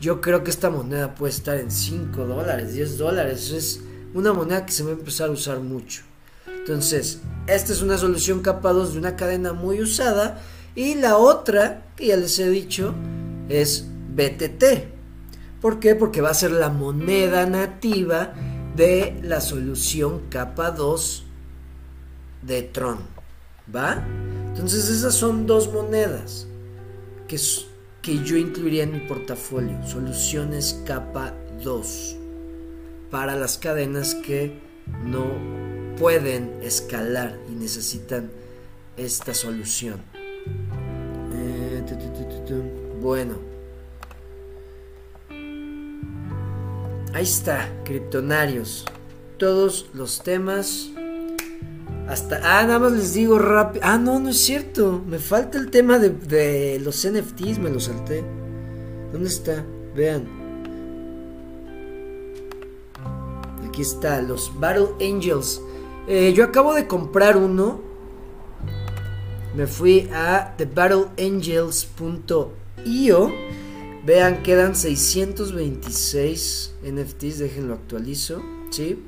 Yo 0.00 0.20
creo 0.20 0.44
que 0.44 0.50
esta 0.50 0.70
moneda 0.70 1.14
puede 1.14 1.32
estar 1.32 1.56
en 1.58 1.70
5 1.70 2.26
dólares, 2.26 2.74
10 2.74 2.98
dólares. 2.98 3.50
Es 3.50 3.80
una 4.14 4.32
moneda 4.32 4.64
que 4.64 4.72
se 4.72 4.84
va 4.84 4.90
a 4.90 4.92
empezar 4.92 5.28
a 5.28 5.32
usar 5.32 5.60
mucho. 5.60 6.02
Entonces, 6.68 7.20
esta 7.46 7.72
es 7.72 7.80
una 7.80 7.96
solución 7.96 8.42
capa 8.42 8.74
2 8.74 8.92
de 8.92 8.98
una 8.98 9.16
cadena 9.16 9.54
muy 9.54 9.80
usada. 9.80 10.38
Y 10.74 10.96
la 10.96 11.16
otra, 11.16 11.86
que 11.96 12.08
ya 12.08 12.16
les 12.18 12.38
he 12.38 12.50
dicho, 12.50 12.94
es 13.48 13.86
BTT. 14.14 14.64
¿Por 15.62 15.80
qué? 15.80 15.94
Porque 15.94 16.20
va 16.20 16.28
a 16.28 16.34
ser 16.34 16.50
la 16.50 16.68
moneda 16.68 17.46
nativa 17.46 18.34
de 18.76 19.18
la 19.22 19.40
solución 19.40 20.28
capa 20.28 20.70
2 20.70 21.24
de 22.42 22.62
Tron. 22.64 22.98
¿Va? 23.74 24.04
Entonces 24.48 24.90
esas 24.90 25.14
son 25.14 25.46
dos 25.46 25.72
monedas 25.72 26.46
que, 27.28 27.40
que 28.02 28.22
yo 28.24 28.36
incluiría 28.36 28.82
en 28.82 28.92
mi 28.92 29.00
portafolio. 29.00 29.82
Soluciones 29.86 30.82
capa 30.84 31.32
2 31.64 32.16
para 33.10 33.36
las 33.36 33.56
cadenas 33.56 34.14
que 34.14 34.60
no 35.02 35.77
pueden 35.98 36.60
escalar 36.62 37.38
y 37.48 37.52
necesitan 37.52 38.30
esta 38.96 39.34
solución. 39.34 40.00
Eh, 41.32 41.84
bueno. 43.00 43.34
Ahí 47.12 47.24
está, 47.24 47.72
criptonarios. 47.84 48.84
Todos 49.38 49.90
los 49.94 50.22
temas 50.22 50.90
hasta, 52.08 52.36
ah, 52.36 52.62
nada 52.64 52.78
más 52.78 52.92
les 52.92 53.12
digo 53.12 53.38
rápido. 53.38 53.84
Ah, 53.84 53.98
no, 53.98 54.18
no 54.18 54.30
es 54.30 54.38
cierto. 54.38 55.02
Me 55.06 55.18
falta 55.18 55.58
el 55.58 55.70
tema 55.70 55.98
de, 55.98 56.80
los 56.82 57.06
NFTs, 57.06 57.58
me 57.58 57.68
lo 57.68 57.80
salté. 57.80 58.24
¿Dónde 59.12 59.28
está? 59.28 59.62
Vean. 59.94 60.26
Aquí 63.68 63.82
está, 63.82 64.22
los 64.22 64.50
Battle 64.58 64.88
Angels. 65.02 65.60
Eh, 66.10 66.32
yo 66.34 66.44
acabo 66.44 66.72
de 66.72 66.86
comprar 66.86 67.36
uno. 67.36 67.82
Me 69.54 69.66
fui 69.66 70.08
a 70.10 70.54
thebattleangels.io. 70.56 73.30
Vean, 74.06 74.42
quedan 74.42 74.74
626 74.74 76.76
NFTs. 76.82 77.40
Déjenlo 77.40 77.74
actualizo. 77.74 78.42
¿Sí? 78.70 79.04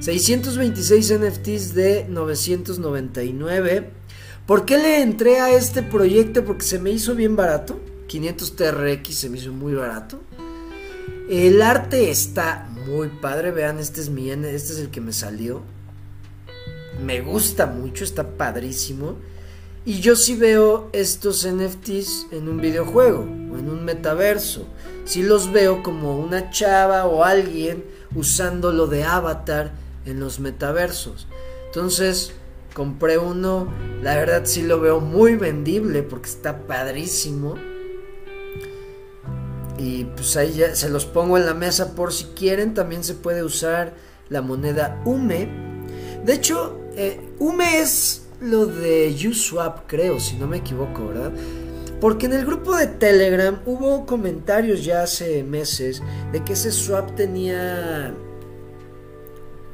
626 0.00 1.20
NFTs 1.20 1.74
de 1.74 2.06
999. 2.08 3.90
¿Por 4.46 4.64
qué 4.64 4.78
le 4.78 5.02
entré 5.02 5.40
a 5.40 5.50
este 5.50 5.82
proyecto? 5.82 6.46
Porque 6.46 6.64
se 6.64 6.78
me 6.78 6.90
hizo 6.90 7.14
bien 7.14 7.36
barato. 7.36 7.78
500 8.06 8.56
TRX 8.56 9.14
se 9.14 9.28
me 9.28 9.36
hizo 9.36 9.52
muy 9.52 9.74
barato. 9.74 10.18
El 11.28 11.60
arte 11.60 12.10
está 12.10 12.66
muy 12.86 13.08
padre. 13.08 13.50
Vean, 13.50 13.78
este 13.78 14.00
es 14.00 14.08
mi 14.08 14.30
este 14.30 14.72
es 14.72 14.78
el 14.78 14.88
que 14.88 15.02
me 15.02 15.12
salió. 15.12 15.60
Me 17.02 17.20
gusta 17.20 17.66
mucho, 17.66 18.04
está 18.04 18.36
padrísimo. 18.36 19.16
Y 19.84 20.00
yo 20.00 20.16
sí 20.16 20.36
veo 20.36 20.90
estos 20.92 21.46
NFTs 21.46 22.26
en 22.32 22.48
un 22.48 22.60
videojuego 22.60 23.20
o 23.20 23.58
en 23.58 23.70
un 23.70 23.84
metaverso. 23.84 24.66
Sí 25.04 25.22
los 25.22 25.50
veo 25.52 25.82
como 25.82 26.18
una 26.18 26.50
chava 26.50 27.06
o 27.06 27.24
alguien 27.24 27.84
usándolo 28.14 28.86
de 28.86 29.04
avatar 29.04 29.72
en 30.04 30.20
los 30.20 30.40
metaversos. 30.40 31.26
Entonces 31.66 32.32
compré 32.74 33.18
uno, 33.18 33.72
la 34.02 34.16
verdad 34.16 34.42
sí 34.44 34.62
lo 34.62 34.78
veo 34.80 35.00
muy 35.00 35.36
vendible 35.36 36.02
porque 36.02 36.28
está 36.28 36.66
padrísimo. 36.66 37.54
Y 39.78 40.04
pues 40.04 40.36
ahí 40.36 40.54
ya 40.54 40.74
se 40.74 40.90
los 40.90 41.06
pongo 41.06 41.38
en 41.38 41.46
la 41.46 41.54
mesa 41.54 41.94
por 41.94 42.12
si 42.12 42.24
quieren. 42.36 42.74
También 42.74 43.04
se 43.04 43.14
puede 43.14 43.42
usar 43.42 43.94
la 44.28 44.42
moneda 44.42 45.00
UME. 45.04 45.48
De 46.24 46.34
hecho, 46.34 46.78
eh, 46.98 47.20
UME 47.38 47.80
es 47.80 48.26
lo 48.40 48.66
de 48.66 49.16
Uswap, 49.28 49.86
creo, 49.86 50.20
si 50.20 50.36
no 50.36 50.46
me 50.46 50.58
equivoco, 50.58 51.06
¿verdad? 51.06 51.32
Porque 52.00 52.26
en 52.26 52.32
el 52.32 52.44
grupo 52.44 52.76
de 52.76 52.88
Telegram 52.88 53.60
hubo 53.66 54.04
comentarios 54.04 54.84
ya 54.84 55.02
hace 55.02 55.42
meses 55.42 56.02
de 56.32 56.44
que 56.44 56.52
ese 56.52 56.70
swap 56.70 57.14
tenía 57.14 58.14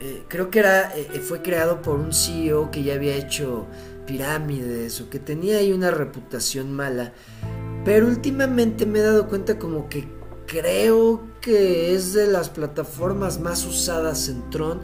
eh, 0.04 0.22
creo 0.28 0.50
que 0.50 0.58
era, 0.58 0.94
eh, 0.94 1.18
fue 1.20 1.40
creado 1.40 1.80
por 1.80 1.98
un 1.98 2.12
CEO 2.12 2.70
que 2.70 2.82
ya 2.82 2.92
había 2.92 3.16
hecho 3.16 3.66
pirámides 4.06 5.00
o 5.00 5.08
que 5.08 5.18
tenía 5.18 5.56
ahí 5.56 5.72
una 5.72 5.90
reputación 5.90 6.74
mala. 6.74 7.14
Pero 7.86 8.06
últimamente 8.06 8.84
me 8.84 8.98
he 8.98 9.02
dado 9.02 9.28
cuenta 9.28 9.58
como 9.58 9.88
que 9.88 10.06
creo 10.46 11.22
que 11.40 11.94
es 11.94 12.12
de 12.12 12.26
las 12.26 12.50
plataformas 12.50 13.40
más 13.40 13.64
usadas 13.64 14.28
en 14.28 14.50
Tron 14.50 14.82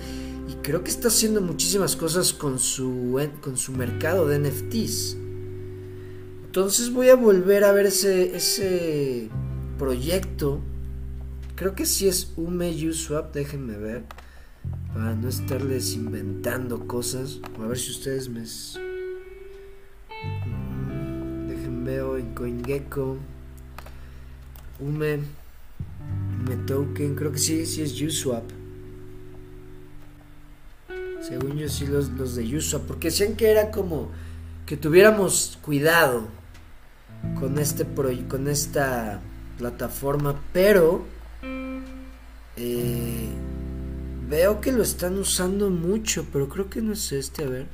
creo 0.71 0.85
que 0.85 0.91
está 0.93 1.09
haciendo 1.09 1.41
muchísimas 1.41 1.97
cosas 1.97 2.33
con 2.33 2.61
su, 2.61 3.21
con 3.41 3.57
su 3.57 3.73
mercado 3.73 4.29
de 4.29 4.39
NFTs. 4.39 5.17
Entonces 6.45 6.93
voy 6.93 7.09
a 7.09 7.17
volver 7.17 7.65
a 7.65 7.73
ver 7.73 7.87
ese, 7.87 8.37
ese 8.37 9.31
proyecto. 9.81 10.61
Creo 11.57 11.75
que 11.75 11.85
sí 11.87 12.07
es 12.07 12.35
Ume 12.37 12.73
Swap, 12.93 13.35
déjenme 13.35 13.79
ver 13.79 14.05
para 14.95 15.17
no 15.17 15.29
estarles 15.29 15.95
inventando 15.95 16.87
cosas. 16.87 17.41
A 17.59 17.67
ver 17.67 17.77
si 17.77 17.91
ustedes 17.91 18.29
me... 18.29 18.43
Dejen 21.49 21.85
veo 21.85 22.17
en 22.17 22.33
CoinGecko. 22.33 23.19
Ume. 24.79 25.19
Ume 26.45 26.57
Token. 26.65 27.17
Creo 27.17 27.33
que 27.33 27.39
sí, 27.39 27.67
sí 27.67 27.83
es 27.83 28.01
Uswap. 28.01 28.60
Según 31.21 31.57
yo 31.57 31.69
sí 31.69 31.87
los, 31.87 32.09
los 32.11 32.35
de 32.35 32.57
Uswap. 32.57 32.83
Porque 32.83 33.09
decían 33.09 33.37
que 33.37 33.51
era 33.51 33.71
como 33.71 34.11
que 34.67 34.77
tuviéramos 34.77 35.59
cuidado 35.63 36.29
con 37.39 37.59
este 37.59 37.87
con 38.29 38.49
esta 38.49 39.21
plataforma. 39.59 40.41
Pero... 40.53 41.05
Eh, 42.57 43.29
Veo 44.31 44.61
que 44.61 44.71
lo 44.71 44.85
están 44.85 45.19
usando 45.19 45.71
mucho, 45.71 46.25
pero 46.33 46.49
creo 46.49 46.71
que 46.71 46.81
no 46.81 46.93
es 46.93 47.11
este, 47.11 47.43
a 47.43 47.49
ver. 47.49 47.67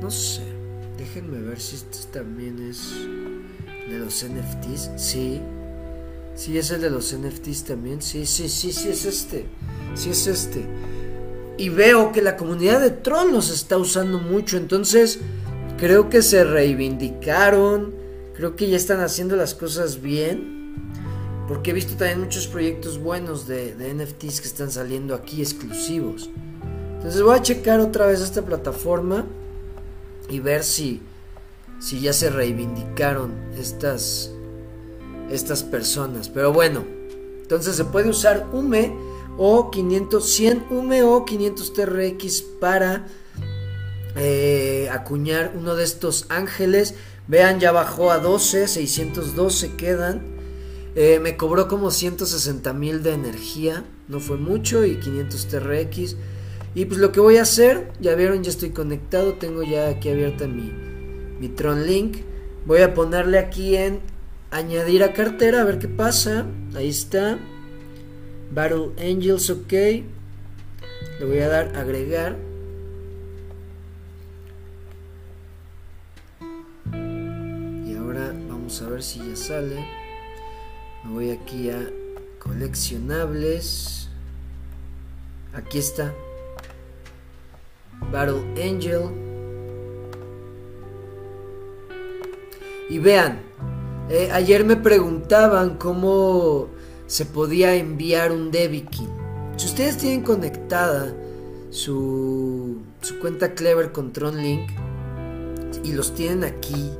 No 0.00 0.08
sé. 0.08 0.42
Déjenme 0.96 1.40
ver 1.40 1.58
si 1.58 1.74
este 1.74 2.06
también 2.12 2.70
es 2.70 2.92
de 3.88 3.98
los 3.98 4.24
NFTs. 4.24 4.92
Sí. 4.96 5.40
Sí, 6.36 6.56
es 6.56 6.70
el 6.70 6.80
de 6.80 6.90
los 6.90 7.12
NFTs 7.12 7.64
también. 7.64 8.00
Sí, 8.00 8.24
sí, 8.24 8.48
sí, 8.48 8.72
sí 8.72 8.88
es 8.88 9.04
este. 9.04 9.46
Sí 9.96 10.10
es 10.10 10.28
este. 10.28 10.64
Y 11.62 11.68
veo 11.68 12.10
que 12.10 12.22
la 12.22 12.36
comunidad 12.36 12.80
de 12.80 12.90
Tron 12.90 13.32
los 13.32 13.48
está 13.48 13.78
usando 13.78 14.18
mucho. 14.18 14.56
Entonces, 14.56 15.20
creo 15.78 16.08
que 16.08 16.20
se 16.20 16.42
reivindicaron. 16.42 17.94
Creo 18.34 18.56
que 18.56 18.68
ya 18.68 18.76
están 18.76 18.98
haciendo 18.98 19.36
las 19.36 19.54
cosas 19.54 20.02
bien. 20.02 20.74
Porque 21.46 21.70
he 21.70 21.72
visto 21.72 21.94
también 21.94 22.18
muchos 22.18 22.48
proyectos 22.48 22.98
buenos 22.98 23.46
de, 23.46 23.76
NFTs 23.76 24.40
que 24.40 24.48
están 24.48 24.72
saliendo 24.72 25.14
aquí 25.14 25.40
exclusivos. 25.40 26.30
Entonces 26.96 27.22
voy 27.22 27.38
a 27.38 27.42
checar 27.42 27.78
otra 27.78 28.06
vez 28.06 28.20
esta 28.20 28.42
plataforma 28.42 29.24
y 30.28 30.40
ver 30.40 30.64
si, 30.64 31.00
si 31.78 32.00
ya 32.00 32.12
se 32.12 32.28
reivindicaron 32.28 33.34
estas, 33.56 34.32
estas 35.30 35.62
personas. 35.62 36.28
Pero 36.28 36.52
bueno, 36.52 36.84
entonces 37.40 37.76
se 37.76 37.84
puede 37.84 38.08
usar 38.08 38.48
UME 38.52 39.11
o 39.38 39.70
500, 39.70 40.24
100 40.24 40.66
UME 40.70 41.02
o 41.02 41.24
500 41.24 41.72
TRX 41.72 42.42
para 42.60 43.06
eh, 44.16 44.88
acuñar 44.92 45.52
uno 45.56 45.74
de 45.74 45.84
estos 45.84 46.26
ángeles. 46.28 46.94
Vean, 47.28 47.60
ya 47.60 47.72
bajó 47.72 48.10
a 48.10 48.18
12, 48.18 48.68
612 48.68 49.76
quedan. 49.76 50.22
Eh, 50.94 51.20
me 51.20 51.36
cobró 51.36 51.68
como 51.68 51.90
160 51.90 52.72
mil 52.74 53.02
de 53.02 53.14
energía, 53.14 53.84
no 54.08 54.20
fue 54.20 54.36
mucho, 54.36 54.84
y 54.84 54.96
500 54.96 55.48
TRX. 55.48 56.16
Y 56.74 56.84
pues 56.86 57.00
lo 57.00 57.12
que 57.12 57.20
voy 57.20 57.36
a 57.36 57.42
hacer, 57.42 57.90
ya 58.00 58.14
vieron, 58.14 58.42
ya 58.42 58.50
estoy 58.50 58.70
conectado, 58.70 59.34
tengo 59.34 59.62
ya 59.62 59.88
aquí 59.88 60.10
abierta 60.10 60.46
mi, 60.46 60.72
mi 61.40 61.48
Tron 61.48 61.86
Link. 61.86 62.18
Voy 62.66 62.80
a 62.82 62.94
ponerle 62.94 63.38
aquí 63.38 63.76
en 63.76 64.00
añadir 64.50 65.02
a 65.02 65.12
cartera, 65.12 65.62
a 65.62 65.64
ver 65.64 65.78
qué 65.78 65.88
pasa. 65.88 66.46
Ahí 66.74 66.88
está. 66.88 67.38
Battle 68.54 68.92
Angels, 68.98 69.48
ok. 69.48 69.72
Le 69.72 71.24
voy 71.24 71.38
a 71.38 71.48
dar 71.48 71.74
agregar. 71.74 72.36
Y 76.92 77.96
ahora 77.96 78.34
vamos 78.48 78.82
a 78.82 78.90
ver 78.90 79.02
si 79.02 79.20
ya 79.20 79.36
sale. 79.36 79.86
Me 81.04 81.12
voy 81.12 81.30
aquí 81.30 81.70
a 81.70 81.90
coleccionables. 82.40 84.10
Aquí 85.54 85.78
está. 85.78 86.12
Battle 88.10 88.42
Angel. 88.62 89.32
Y 92.90 92.98
vean, 92.98 93.40
eh, 94.10 94.28
ayer 94.30 94.66
me 94.66 94.76
preguntaban 94.76 95.78
cómo 95.78 96.68
se 97.12 97.26
podía 97.26 97.74
enviar 97.74 98.32
un 98.32 98.50
Debikin. 98.50 99.10
Si 99.58 99.66
ustedes 99.66 99.98
tienen 99.98 100.22
conectada 100.22 101.14
su, 101.68 102.78
su 103.02 103.18
cuenta 103.18 103.52
Clever 103.52 103.92
con 103.92 104.14
TronLink 104.14 104.70
y 105.84 105.92
los 105.92 106.14
tienen 106.14 106.42
aquí, 106.42 106.90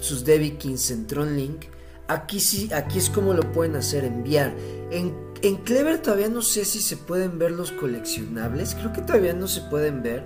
sus 0.00 0.24
Debikins 0.24 0.90
en 0.90 1.06
TronLink, 1.06 1.66
aquí 2.08 2.40
sí, 2.40 2.70
aquí 2.74 2.98
es 2.98 3.08
como 3.08 3.34
lo 3.34 3.52
pueden 3.52 3.76
hacer, 3.76 4.04
enviar. 4.04 4.52
En, 4.90 5.14
en 5.42 5.54
Clever 5.58 6.02
todavía 6.02 6.28
no 6.28 6.42
sé 6.42 6.64
si 6.64 6.80
se 6.80 6.96
pueden 6.96 7.38
ver 7.38 7.52
los 7.52 7.70
coleccionables, 7.70 8.74
creo 8.74 8.92
que 8.92 9.02
todavía 9.02 9.32
no 9.32 9.46
se 9.46 9.60
pueden 9.60 10.02
ver. 10.02 10.24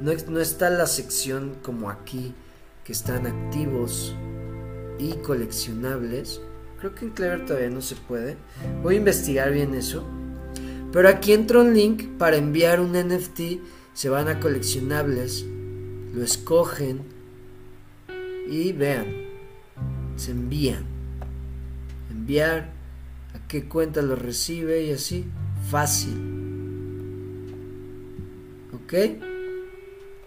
No, 0.00 0.10
no 0.28 0.40
está 0.40 0.70
la 0.70 0.88
sección 0.88 1.56
como 1.62 1.88
aquí, 1.88 2.34
que 2.82 2.92
están 2.92 3.28
activos 3.28 4.16
y 4.98 5.12
coleccionables. 5.18 6.40
Creo 6.86 6.94
que 6.94 7.04
en 7.06 7.10
Clever 7.10 7.44
todavía 7.44 7.70
no 7.70 7.80
se 7.80 7.96
puede. 7.96 8.36
Voy 8.80 8.94
a 8.94 8.98
investigar 8.98 9.50
bien 9.50 9.74
eso. 9.74 10.06
Pero 10.92 11.08
aquí 11.08 11.32
entra 11.32 11.58
un 11.58 11.74
link 11.74 12.16
para 12.16 12.36
enviar 12.36 12.78
un 12.78 12.92
NFT. 12.92 13.40
Se 13.92 14.08
van 14.08 14.28
a 14.28 14.38
coleccionables. 14.38 15.44
Lo 16.14 16.22
escogen. 16.22 17.00
Y 18.48 18.70
vean. 18.70 19.06
Se 20.14 20.30
envían. 20.30 20.84
Enviar. 22.08 22.70
A 23.34 23.48
qué 23.48 23.64
cuenta 23.64 24.00
lo 24.00 24.14
recibe 24.14 24.84
y 24.84 24.92
así. 24.92 25.24
Fácil. 25.68 26.14
¿Ok? 28.72 28.94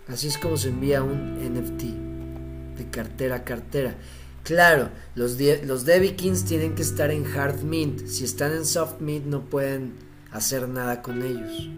Así 0.09 0.27
es 0.27 0.37
como 0.37 0.57
se 0.57 0.67
envía 0.67 1.03
un 1.03 1.35
NFT. 1.35 1.83
De 2.77 2.89
cartera 2.91 3.37
a 3.37 3.43
cartera. 3.45 3.95
Claro, 4.49 4.89
los, 5.13 5.37
los 5.63 5.85
Debikins 5.85 6.43
tienen 6.43 6.73
que 6.73 6.81
estar 6.81 7.11
en 7.11 7.23
Hard 7.23 7.61
Mint. 7.61 8.07
Si 8.07 8.23
están 8.23 8.51
en 8.51 8.65
Soft 8.65 8.99
Mint 8.99 9.27
no 9.27 9.41
pueden 9.41 9.93
hacer 10.31 10.67
nada 10.67 11.03
con 11.03 11.21
ellos. 11.21 11.69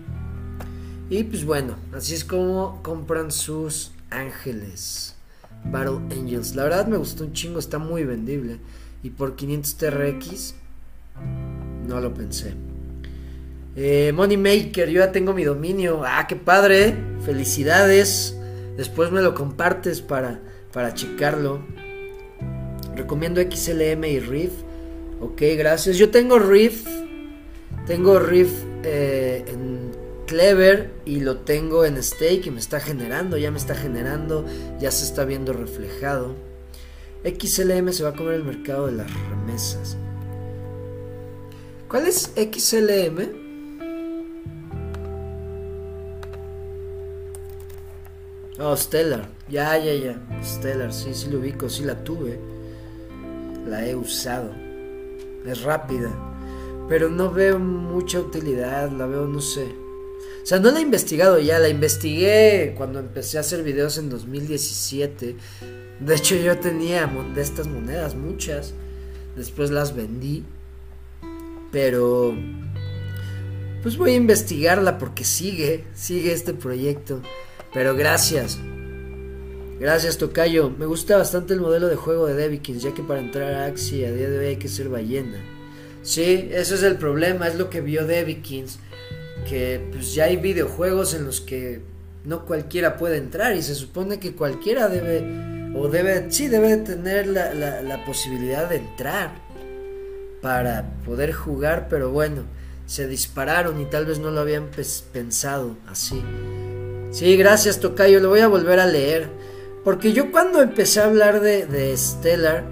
Y 1.09 1.26
pues 1.26 1.43
bueno, 1.43 1.76
así 1.93 2.13
es 2.13 2.24
como 2.24 2.82
compran 2.82 3.30
sus 3.30 3.91
ángeles. 4.09 5.15
Battle 5.65 5.97
Angels. 6.17 6.55
La 6.55 6.63
verdad 6.63 6.88
me 6.88 6.95
gustó 6.95 7.26
un 7.26 7.34
chingo, 7.34 7.59
está 7.59 7.78
muy 7.78 8.05
vendible. 8.05 8.59
Y 9.03 9.09
por 9.09 9.36
500 9.36 9.76
TRX, 9.76 10.53
no 11.89 11.99
lo 11.99 12.13
pensé. 12.13 12.53
Eh, 13.76 14.13
Moneymaker, 14.15 14.88
yo 14.88 14.99
ya 15.01 15.11
tengo 15.11 15.34
mi 15.34 15.43
dominio. 15.43 16.03
Ah, 16.05 16.26
qué 16.26 16.38
padre. 16.38 16.95
Felicidades. 17.26 18.38
Después 18.78 19.11
me 19.11 19.22
lo 19.22 19.36
compartes 19.36 19.99
para, 19.99 20.39
para 20.72 20.93
checarlo. 20.93 21.80
Recomiendo 22.95 23.41
XLM 23.41 24.03
y 24.05 24.19
Riff. 24.19 24.51
Ok, 25.19 25.41
gracias. 25.57 25.97
Yo 25.97 26.09
tengo 26.09 26.39
Riff. 26.39 26.85
Tengo 27.85 28.19
Riff 28.19 28.51
eh, 28.83 29.45
en 29.47 29.91
Clever 30.27 30.91
y 31.05 31.19
lo 31.19 31.37
tengo 31.37 31.83
en 31.85 32.01
Stake 32.01 32.43
y 32.45 32.51
me 32.51 32.59
está 32.59 32.79
generando, 32.79 33.37
ya 33.37 33.51
me 33.51 33.57
está 33.57 33.75
generando, 33.75 34.45
ya 34.79 34.91
se 34.91 35.03
está 35.03 35.25
viendo 35.25 35.51
reflejado. 35.51 36.35
XLM 37.23 37.91
se 37.91 38.03
va 38.03 38.09
a 38.09 38.15
comer 38.15 38.35
el 38.35 38.43
mercado 38.43 38.87
de 38.87 38.93
las 38.93 39.11
remesas. 39.29 39.97
¿Cuál 41.89 42.07
es 42.07 42.31
XLM? 42.35 43.41
Oh, 48.59 48.77
Stellar. 48.77 49.27
Ya, 49.49 49.77
ya, 49.77 49.93
ya. 49.93 50.43
Stellar, 50.43 50.93
sí, 50.93 51.13
sí 51.13 51.29
lo 51.29 51.39
ubico, 51.39 51.67
sí 51.67 51.83
la 51.83 52.03
tuve 52.03 52.51
la 53.68 53.88
he 53.88 53.95
usado. 53.95 54.51
Es 55.45 55.62
rápida. 55.62 56.12
Pero 56.89 57.09
no 57.09 57.32
veo 57.32 57.59
mucha 57.59 58.20
utilidad, 58.20 58.91
la 58.91 59.05
veo, 59.05 59.26
no 59.26 59.41
sé. 59.41 59.66
O 60.43 60.45
sea, 60.45 60.59
no 60.59 60.72
la 60.72 60.80
he 60.80 60.82
investigado 60.82 61.39
ya, 61.39 61.59
la 61.59 61.70
investigué 61.70 62.74
cuando 62.76 62.99
empecé 62.99 63.38
a 63.38 63.41
hacer 63.41 63.64
videos 63.64 63.97
en 63.97 64.09
2017. 64.09 65.36
De 65.99 66.16
hecho, 66.16 66.36
yo 66.36 66.57
tenía 66.57 67.05
de 67.36 67.41
estas 67.41 67.68
monedas, 67.68 68.16
muchas. 68.16 68.74
Después 69.36 69.70
las 69.72 69.95
vendí. 69.95 70.43
Pero... 71.72 72.36
Pues 73.84 73.97
voy 73.97 74.12
a 74.12 74.16
investigarla 74.16 74.97
porque 74.97 75.24
sigue, 75.24 75.86
sigue 75.93 76.34
este 76.34 76.53
proyecto. 76.53 77.22
Pero 77.74 77.95
gracias, 77.95 78.59
Gracias, 79.82 80.19
Tocayo. 80.19 80.69
Me 80.69 80.86
gusta 80.86 81.17
bastante 81.17 81.55
el 81.55 81.59
modelo 81.59 81.88
de 81.88 81.95
juego 81.95 82.27
de 82.27 82.36
Devikins, 82.36 82.84
ya 82.84 82.93
que 82.93 83.01
para 83.01 83.19
entrar 83.19 83.51
a 83.51 83.65
Axie 83.65 84.05
a 84.05 84.11
día 84.11 84.29
de 84.29 84.38
hoy 84.38 84.45
hay 84.45 84.57
que 84.57 84.67
ser 84.67 84.89
ballena. 84.89 85.39
Sí, 86.03 86.49
eso 86.51 86.75
es 86.75 86.84
el 86.84 86.97
problema, 86.97 87.47
es 87.47 87.55
lo 87.55 87.71
que 87.71 87.82
vio 87.82 88.05
Devikins, 88.05 88.77
que 89.49 89.84
pues 89.91 90.13
ya 90.13 90.25
hay 90.25 90.38
videojuegos 90.38 91.15
en 91.15 91.25
los 91.25 91.41
que 91.41 91.82
no 92.25 92.45
cualquiera 92.45 92.95
puede 92.95 93.17
entrar 93.17 93.55
y 93.55 93.63
se 93.63 93.73
supone 93.73 94.19
que 94.19 94.36
cualquiera 94.36 94.88
debe, 94.88 95.73
o 95.75 95.88
debe, 95.88 96.27
sí 96.29 96.47
debe 96.47 96.77
tener 96.77 97.25
la, 97.25 97.51
la 97.82 98.05
posibilidad 98.05 98.69
de 98.69 98.75
entrar 98.75 99.32
para 100.43 100.93
poder 101.03 101.34
jugar, 101.34 101.88
pero 101.89 102.11
bueno, 102.11 102.43
se 102.86 103.07
dispararon 103.07 103.82
y 103.82 103.86
tal 103.86 104.05
vez 104.05 104.19
no 104.19 104.29
lo 104.29 104.41
habían 104.41 104.69
pensado 105.11 105.75
así. 105.88 106.21
Sí, 107.09 107.36
gracias 107.36 107.79
Tocayo, 107.79 108.19
lo 108.19 108.29
voy 108.29 108.41
a 108.41 108.47
volver 108.47 108.79
a 108.79 108.86
leer. 108.86 109.51
Porque 109.84 110.13
yo 110.13 110.32
cuando 110.32 110.61
empecé 110.61 111.01
a 111.01 111.05
hablar 111.05 111.41
de, 111.41 111.97
Stellar, 111.97 112.63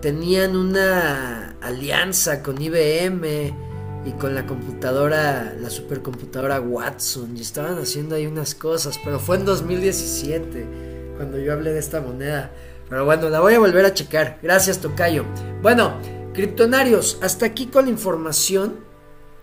tenían 0.00 0.56
una 0.56 1.56
alianza 1.60 2.42
con 2.42 2.60
IBM 2.60 3.54
y 4.06 4.12
con 4.18 4.34
la 4.34 4.46
computadora, 4.46 5.54
la 5.60 5.68
supercomputadora 5.68 6.60
Watson, 6.60 7.36
y 7.36 7.42
estaban 7.42 7.78
haciendo 7.78 8.14
ahí 8.14 8.26
unas 8.26 8.54
cosas, 8.54 8.98
pero 9.04 9.18
fue 9.18 9.36
en 9.36 9.44
2017 9.44 10.66
cuando 11.16 11.38
yo 11.38 11.52
hablé 11.52 11.72
de 11.72 11.78
esta 11.78 12.00
moneda. 12.00 12.50
Pero 12.88 13.04
bueno, 13.04 13.28
la 13.28 13.40
voy 13.40 13.54
a 13.54 13.58
volver 13.58 13.84
a 13.84 13.94
checar. 13.94 14.38
Gracias, 14.42 14.78
Tocayo. 14.78 15.24
Bueno, 15.62 15.94
criptonarios, 16.32 17.18
hasta 17.22 17.46
aquí 17.46 17.66
con 17.66 17.84
la 17.84 17.90
información. 17.90 18.76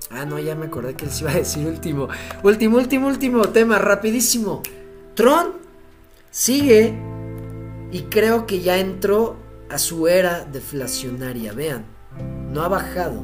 Ah, 0.09 0.25
no, 0.25 0.39
ya 0.39 0.55
me 0.55 0.65
acordé 0.65 0.95
que 0.95 1.05
les 1.05 1.21
iba 1.21 1.31
a 1.31 1.35
decir 1.35 1.65
último. 1.65 2.09
Último, 2.43 2.77
último, 2.77 3.07
último 3.07 3.49
tema, 3.49 3.79
rapidísimo. 3.79 4.61
Tron 5.15 5.60
Sigue 6.31 6.97
y 7.91 8.03
creo 8.03 8.47
que 8.47 8.61
ya 8.61 8.79
entró 8.79 9.35
a 9.69 9.77
su 9.77 10.07
era 10.07 10.45
deflacionaria. 10.45 11.51
Vean, 11.51 11.83
no 12.53 12.63
ha 12.63 12.69
bajado. 12.69 13.21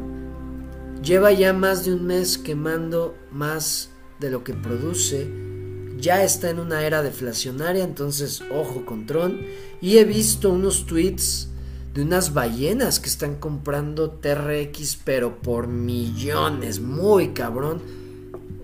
Lleva 1.02 1.32
ya 1.32 1.54
más 1.54 1.86
de 1.86 1.94
un 1.94 2.06
mes 2.06 2.38
quemando 2.38 3.16
más 3.32 3.92
de 4.20 4.30
lo 4.30 4.44
que 4.44 4.54
produce. 4.54 5.32
Ya 5.98 6.22
está 6.22 6.50
en 6.50 6.60
una 6.60 6.86
era 6.86 7.02
deflacionaria, 7.02 7.86
entonces 7.86 8.44
ojo 8.52 8.86
con 8.86 9.06
Tron. 9.06 9.40
Y 9.80 10.00
he 10.00 10.04
visto 10.04 10.50
unos 10.50 10.86
tweets 10.86 11.48
de 11.94 12.02
unas 12.02 12.34
ballenas 12.34 13.00
que 13.00 13.08
están 13.08 13.36
comprando 13.36 14.12
TRX, 14.12 15.00
pero 15.06 15.42
por 15.42 15.68
millones, 15.68 16.82
muy 16.82 17.30
cabrón. 17.30 17.82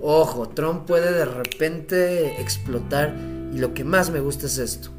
Ojo, 0.01 0.49
Tron 0.49 0.85
puede 0.85 1.13
de 1.13 1.23
repente 1.23 2.41
explotar 2.41 3.15
y 3.53 3.59
lo 3.59 3.73
que 3.73 3.83
más 3.83 4.09
me 4.09 4.19
gusta 4.19 4.47
es 4.47 4.57
esto, 4.57 4.89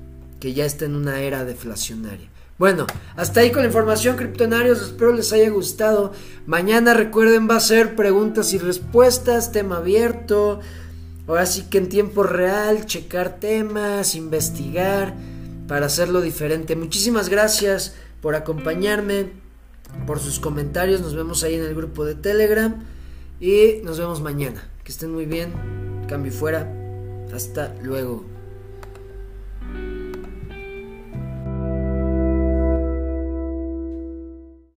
que 0.41 0.55
ya 0.55 0.65
está 0.65 0.85
en 0.85 0.95
una 0.95 1.21
era 1.21 1.45
deflacionaria. 1.45 2.29
Bueno, 2.57 2.87
hasta 3.17 3.41
ahí 3.41 3.51
con 3.51 3.63
la 3.63 3.69
información, 3.69 4.17
criptonarios. 4.17 4.81
Espero 4.81 5.13
les 5.13 5.33
haya 5.33 5.51
gustado. 5.51 6.13
Mañana 6.47 6.95
recuerden, 6.95 7.51
va 7.51 7.57
a 7.57 7.61
ser 7.61 7.97
preguntas 7.97 8.53
y 8.53 8.59
respuestas, 8.59 9.51
tema 9.51 9.79
abierto. 9.79 10.61
Ahora 11.27 11.47
sí 11.47 11.65
que 11.69 11.79
en 11.79 11.89
tiempo 11.89 12.23
real, 12.23 12.87
checar 12.87 13.41
temas, 13.41 14.15
investigar 14.15 15.15
para 15.67 15.87
hacerlo 15.87 16.21
diferente. 16.21 16.77
Muchísimas 16.77 17.29
gracias 17.29 17.97
por 18.21 18.37
acompañarme, 18.37 19.33
por 20.07 20.21
sus 20.21 20.39
comentarios. 20.39 21.01
Nos 21.01 21.17
vemos 21.17 21.43
ahí 21.43 21.55
en 21.55 21.65
el 21.65 21.75
grupo 21.75 22.05
de 22.05 22.15
Telegram 22.15 22.85
y 23.41 23.81
nos 23.83 23.99
vemos 23.99 24.23
mañana. 24.23 24.69
Que 24.85 24.93
estén 24.93 25.13
muy 25.13 25.27
bien. 25.27 25.53
Cambio 26.09 26.31
fuera. 26.31 26.71
Hasta 27.33 27.75
luego. 27.83 28.34